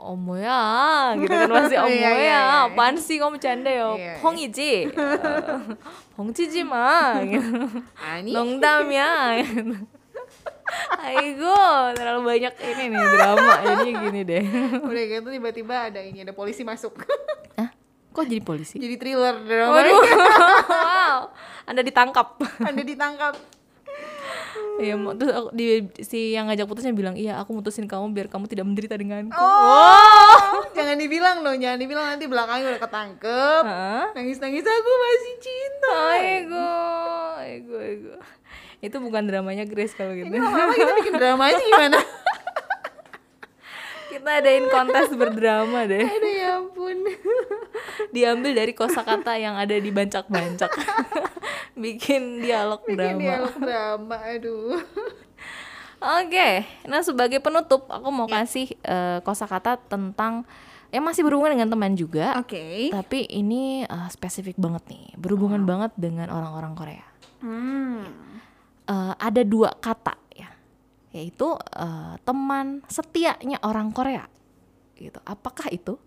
omoya 0.00 1.12
gitu 1.20 1.28
kan 1.28 1.50
masih 1.50 1.76
iya, 1.76 1.84
iya, 1.84 1.84
omoya 1.84 2.00
iya, 2.00 2.10
iya, 2.10 2.38
iya. 2.40 2.40
apaan 2.72 2.96
sih 2.96 3.20
kamu 3.20 3.36
bercanda 3.36 3.68
iya, 3.68 3.84
gitu. 3.92 4.00
ya 4.00 4.14
pongiji 4.24 4.74
pongciji 6.16 6.60
mah 6.64 7.20
nongdam 8.24 8.88
ya, 8.88 9.44
Aigo, 11.02 11.66
terlalu 11.98 12.20
banyak 12.22 12.54
ini 12.62 12.84
nih 12.94 13.04
drama 13.18 13.54
ini 13.74 13.90
gini 13.90 14.20
deh. 14.22 14.44
Udah 14.78 15.04
gitu 15.10 15.28
tiba-tiba 15.34 15.90
ada 15.90 15.98
ini 15.98 16.22
ada 16.22 16.30
polisi 16.30 16.62
masuk. 16.62 16.94
Kok 18.20 18.28
jadi 18.28 18.44
polisi? 18.44 18.76
Jadi 18.76 19.00
thriller 19.00 19.32
drama. 19.40 19.80
Waduh. 19.80 19.96
wow. 20.68 21.18
Anda 21.64 21.80
ditangkap. 21.80 22.36
Anda 22.60 22.84
ditangkap. 22.84 23.32
Iya, 24.76 24.96
mau- 24.96 25.16
terus 25.16 25.32
aku- 25.32 25.52
di, 25.52 25.88
si 26.00 26.36
yang 26.36 26.48
ngajak 26.48 26.68
putusnya 26.68 26.92
bilang, 26.92 27.16
"Iya, 27.16 27.40
aku 27.40 27.52
mutusin 27.52 27.88
kamu 27.88 28.12
biar 28.12 28.28
kamu 28.28 28.44
tidak 28.44 28.64
menderita 28.68 28.96
denganku." 28.96 29.32
Oh, 29.36 30.64
jangan 30.76 30.96
dibilang 30.96 31.40
dong, 31.40 31.56
jangan 31.60 31.80
dibilang 31.80 32.06
nanti 32.12 32.24
belakangnya 32.28 32.76
udah 32.76 32.82
ketangkep. 32.84 33.62
Nangis-nangis 34.16 34.64
aku 34.64 34.90
masih 35.00 35.34
cinta. 35.40 35.96
Aigo, 36.12 36.72
aigo, 37.40 37.76
aigo. 37.76 38.14
Itu 38.80 38.96
bukan 39.00 39.28
dramanya 39.28 39.64
Grace 39.68 39.92
kalau 39.92 40.16
gitu. 40.16 40.28
Ini 40.28 40.40
lama-lama 40.40 40.72
kita 40.72 40.92
bikin 41.04 41.14
drama 41.16 41.42
aja 41.48 41.60
gimana? 41.60 42.00
Kita 44.20 44.36
adain 44.36 44.68
kontes 44.68 45.08
berdrama 45.16 45.88
deh. 45.88 46.04
Aduh 46.04 46.32
ya 46.36 46.60
ampun. 46.60 47.08
Diambil 48.14 48.52
dari 48.52 48.76
kosakata 48.76 49.32
yang 49.40 49.56
ada 49.56 49.72
di 49.72 49.88
bancak-bancak. 49.88 50.68
Bikin 51.80 52.44
dialog 52.44 52.84
Bikin 52.84 53.00
drama. 53.00 53.16
dialog 53.16 53.56
drama, 53.56 54.16
aduh. 54.20 54.76
Oke, 56.20 56.68
nah 56.84 57.00
sebagai 57.00 57.40
penutup 57.40 57.88
aku 57.88 58.08
mau 58.12 58.28
kasih 58.28 58.68
eh, 58.84 59.24
kosakata 59.24 59.80
tentang 59.88 60.44
yang 60.92 61.00
masih 61.00 61.24
berhubungan 61.24 61.56
dengan 61.56 61.72
teman 61.72 61.96
juga. 61.96 62.36
Oke. 62.36 62.92
Tapi 62.92 63.24
ini 63.24 63.88
eh, 63.88 64.08
spesifik 64.12 64.60
banget 64.60 64.84
nih, 64.92 65.16
berhubungan 65.16 65.64
banget 65.64 65.96
dengan 65.96 66.28
orang-orang 66.28 66.76
Korea. 66.76 67.06
Hmm. 67.40 68.04
Eh, 68.84 69.14
ada 69.16 69.40
dua 69.48 69.72
kata 69.80 70.19
yaitu 71.10 71.58
eh, 71.74 72.14
teman 72.22 72.86
setianya 72.86 73.58
orang 73.66 73.90
Korea. 73.90 74.30
Gitu. 74.94 75.18
Apakah 75.26 75.66
itu 75.72 75.98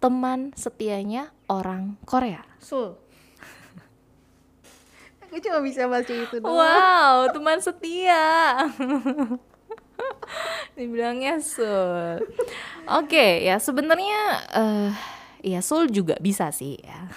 teman 0.00 0.52
setianya 0.56 1.32
orang 1.48 2.00
Korea? 2.08 2.44
Sul. 2.60 2.96
Aku 5.28 5.36
cuma 5.40 5.60
bisa 5.60 5.88
baca 5.88 6.12
itu 6.12 6.36
doang. 6.40 6.56
Wow, 6.56 7.16
teman 7.34 7.60
setia. 7.60 8.24
Dibilangnya 10.76 11.40
Sul. 11.40 12.20
Oke, 12.86 13.44
ya 13.44 13.56
sebenarnya 13.60 14.20
eh 14.52 14.92
ya 15.44 15.60
Sul 15.60 15.92
juga 15.92 16.16
bisa 16.20 16.48
sih 16.52 16.80
ya. 16.80 17.08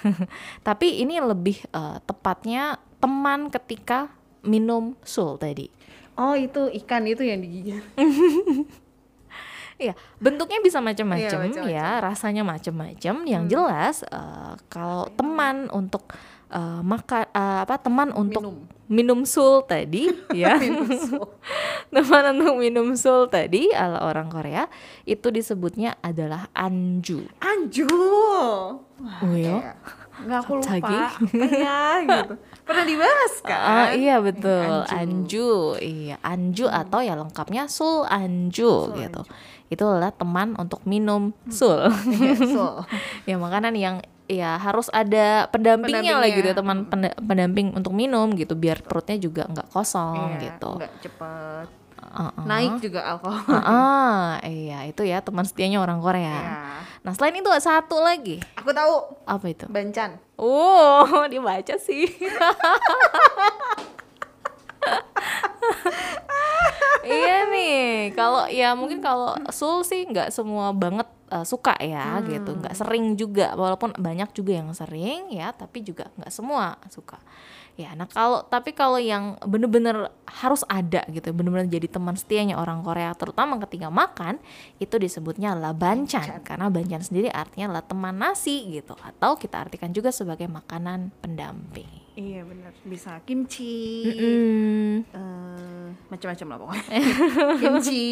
Tapi 0.67 1.03
ini 1.03 1.23
lebih 1.23 1.63
eh, 1.71 1.97
tepatnya 2.03 2.79
teman 2.99 3.47
ketika 3.47 4.11
minum 4.43 4.99
Sul 5.03 5.39
tadi. 5.39 5.78
Oh, 6.19 6.35
itu 6.35 6.67
ikan 6.83 7.07
itu 7.07 7.23
yang 7.23 7.39
digigit. 7.39 7.79
Iya, 9.79 9.95
bentuknya 10.19 10.59
bisa 10.59 10.83
macam-macam 10.83 11.39
Iya, 11.55 11.71
ya, 11.71 11.87
rasanya 12.03 12.43
macam-macam. 12.43 13.15
Yang 13.23 13.43
jelas 13.47 13.95
eh, 14.03 14.53
kalau 14.67 15.07
teman 15.15 15.71
untuk 15.71 16.03
eh, 16.51 16.81
makan 16.83 17.23
eh, 17.31 17.59
apa 17.63 17.79
teman 17.79 18.11
untuk 18.11 18.43
Minum. 18.43 18.67
minum 18.91 19.19
sul 19.23 19.63
tadi 19.63 20.11
ya. 20.35 20.59
Minum 20.59 20.83
sul. 20.91 21.23
teman 21.95 22.35
untuk 22.35 22.59
minum 22.59 22.91
sul 22.99 23.31
tadi 23.31 23.71
ala 23.71 24.03
orang 24.03 24.27
Korea 24.27 24.67
itu 25.07 25.31
disebutnya 25.31 25.95
adalah 26.03 26.51
anju. 26.51 27.23
Anju. 27.39 27.87
Wah, 28.99 29.23
Oh 29.23 29.31
ya? 29.31 29.79
nggak 30.25 30.39
aku 30.43 30.51
lupa. 30.59 30.99
Iya 31.59 31.79
gitu. 32.05 32.33
Pernah 32.67 32.85
dibahas 32.85 33.33
ah, 33.41 33.47
kan? 33.47 33.59
uh, 33.59 33.89
iya 33.97 34.15
betul. 34.21 34.69
Anju. 34.85 34.93
anju 34.93 35.51
iya. 35.81 36.15
Anju 36.21 36.65
hmm. 36.69 36.79
atau 36.85 36.99
ya 37.01 37.13
lengkapnya 37.17 37.63
sul 37.71 38.05
anju 38.05 38.89
sul 38.89 38.99
gitu. 38.99 39.21
Itu 39.69 39.83
adalah 39.85 40.13
teman 40.13 40.57
untuk 40.57 40.83
minum 40.85 41.31
hmm. 41.31 41.51
sul. 41.53 41.79
Ya, 42.23 42.35
sul. 42.35 42.75
Ya 43.29 43.35
makanan 43.39 43.73
yang 43.79 44.03
ya 44.29 44.61
harus 44.61 44.93
ada 44.93 45.49
pendampingnya, 45.49 46.13
pendampingnya. 46.13 46.21
lah 46.21 46.29
gitu. 46.29 46.49
Teman 46.53 46.77
pendamping 47.17 47.67
untuk 47.73 47.93
minum 47.95 48.29
gitu 48.37 48.53
biar 48.53 48.85
perutnya 48.85 49.17
juga 49.17 49.49
nggak 49.49 49.73
kosong 49.73 50.37
iya, 50.37 50.43
gitu. 50.51 50.71
nggak 50.77 50.93
cepet. 51.01 51.78
Uh-uh. 52.09 52.43
naik 52.43 52.81
juga 52.81 53.05
alkohol 53.05 53.37
Ah, 53.53 54.41
iya 54.41 54.83
itu 54.83 55.01
ya 55.01 55.21
teman 55.21 55.45
setianya 55.45 55.77
orang 55.77 55.99
Korea. 55.99 56.25
ya. 56.25 56.41
Nah 56.99 57.13
selain 57.13 57.33
itu 57.33 57.47
satu 57.59 58.01
lagi 58.01 58.41
aku 58.53 58.73
tahu 58.73 58.95
apa 59.23 59.45
itu? 59.45 59.65
bancan 59.69 60.17
Oh, 60.35 61.03
dia 61.31 61.39
baca 61.39 61.75
sih. 61.75 62.07
iya 67.03 67.47
nih, 67.47 68.11
kalau 68.13 68.47
ya 68.47 68.71
mungkin 68.71 68.99
kalau 68.99 69.35
Sul 69.49 69.83
sih 69.83 70.05
nggak 70.05 70.31
semua 70.31 70.71
banget 70.71 71.07
uh, 71.27 71.43
suka 71.43 71.73
ya 71.79 72.19
gitu, 72.23 72.55
nggak 72.55 72.75
sering 72.75 73.15
juga, 73.15 73.55
walaupun 73.55 73.95
banyak 73.95 74.29
juga 74.31 74.59
yang 74.59 74.71
sering 74.71 75.31
ya, 75.31 75.51
tapi 75.51 75.81
juga 75.81 76.07
nggak 76.19 76.31
semua 76.31 76.75
suka. 76.87 77.17
Ya, 77.79 77.95
nah 77.95 78.05
kalau 78.05 78.43
tapi 78.43 78.75
kalau 78.75 78.99
yang 78.99 79.39
bener-bener 79.41 80.11
harus 80.27 80.67
ada 80.67 80.99
gitu, 81.07 81.31
bener-bener 81.31 81.63
jadi 81.65 81.87
teman 81.87 82.11
setianya 82.11 82.53
orang 82.53 82.83
Korea, 82.83 83.15
terutama 83.15 83.55
ketika 83.57 83.87
makan, 83.89 84.35
itu 84.75 84.95
disebutnya 84.95 85.55
adalah 85.55 85.71
bancan, 85.71 86.43
karena 86.43 86.67
bancan 86.67 86.99
sendiri 86.99 87.31
artinya 87.31 87.71
adalah 87.71 87.85
teman 87.85 88.13
nasi 88.13 88.67
gitu, 88.69 88.99
atau 88.99 89.33
kita 89.33 89.63
artikan 89.63 89.89
juga 89.89 90.11
sebagai 90.11 90.45
makanan 90.45 91.15
pendamping. 91.17 91.87
iya 92.11 92.43
benar 92.43 92.75
bisa 92.83 93.23
kimchi 93.23 94.03
Mm-mm. 94.03 95.07
eh, 95.07 95.87
macam-macam 96.09 96.47
lah 96.47 96.57
pokoknya 96.59 96.83
kimchi 97.63 98.07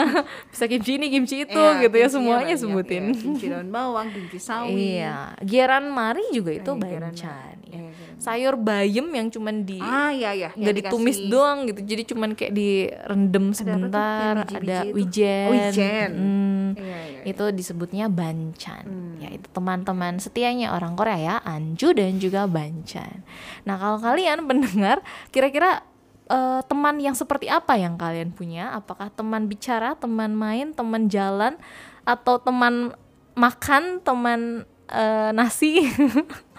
Bisa 0.48 0.64
kimchi 0.64 0.96
ini, 0.96 1.06
kimchi 1.08 1.44
itu 1.44 1.52
Iya, 1.54 1.82
gitu 1.82 1.92
ya 1.94 2.08
semuanya 2.08 2.46
banyak, 2.48 2.62
sebutin. 2.62 3.04
iya. 3.06 3.20
kimchi 3.20 3.46
daun 3.46 3.68
bawang 3.68 4.08
kimchi 4.08 4.40
sawi 4.40 4.96
Iya, 4.96 5.36
giran 5.40 5.92
mari 5.92 6.24
juga 6.30 6.50
itu 6.52 6.72
Iya, 6.72 6.80
giran 6.80 7.12
bancan. 7.12 7.28
mari. 7.28 7.68
ya. 7.68 7.76
Iya, 7.76 7.90
giran 7.92 8.13
Sayur 8.24 8.56
bayam 8.56 9.06
yang 9.10 9.28
cuman 9.28 9.62
di 9.62 9.76
ah 9.76 10.08
iya 10.08 10.32
iya 10.32 10.48
nggak 10.50 10.76
ditumis 10.80 11.14
dikasih- 11.14 11.28
doang 11.28 11.58
gitu, 11.66 11.80
jadi 11.84 12.02
cuman 12.06 12.30
kayak 12.32 12.52
direndam 12.52 13.52
sebentar, 13.52 14.34
ada 14.42 14.78
itu? 14.82 14.96
wijen. 14.96 15.44
Oh, 15.44 15.52
wijen. 15.52 16.10
Mm. 16.10 16.68
iya, 16.74 16.98
iya, 17.06 17.20
iya. 17.20 17.22
itu 17.26 17.44
disebutnya 17.52 18.06
bancan 18.08 18.82
Hmm. 18.84 19.16
ya 19.16 19.28
itu 19.28 19.46
teman-teman 19.48 20.16
setianya 20.16 20.72
orang 20.72 20.92
Korea 20.92 21.14
ya 21.16 21.36
Anju 21.38 21.92
dan 21.92 22.16
juga 22.16 22.44
bancan 22.44 23.22
nah 23.62 23.76
kalau 23.76 23.96
kalian 23.96 24.42
pendengar 24.44 24.98
kira-kira 25.28 25.84
eh, 26.26 26.60
teman 26.64 26.96
yang 26.98 27.12
seperti 27.12 27.46
apa 27.46 27.76
yang 27.76 27.94
kalian 27.94 28.30
punya 28.30 28.72
apakah 28.72 29.06
teman 29.08 29.44
bicara 29.44 29.94
teman 29.94 30.32
main 30.32 30.72
teman 30.72 31.06
jalan 31.06 31.54
atau 32.02 32.36
teman 32.38 32.90
makan 33.34 34.00
teman 34.00 34.40
eh, 34.86 35.30
nasi 35.30 35.84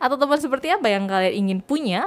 atau 0.00 0.16
teman 0.18 0.38
seperti 0.38 0.70
apa 0.72 0.86
yang 0.90 1.06
kalian 1.06 1.34
ingin 1.34 1.58
punya 1.64 2.06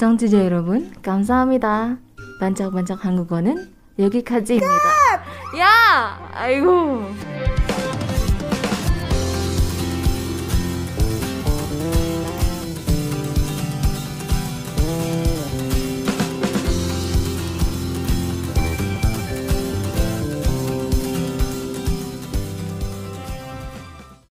청취자 0.00 0.40
여러분, 0.48 0.90
감사합니다. 1.04 1.98
반짝반짝 2.40 3.04
한국어는 3.04 3.68
여기까지입니다. 3.98 4.88
ya 5.52 6.16
ayo 6.40 7.04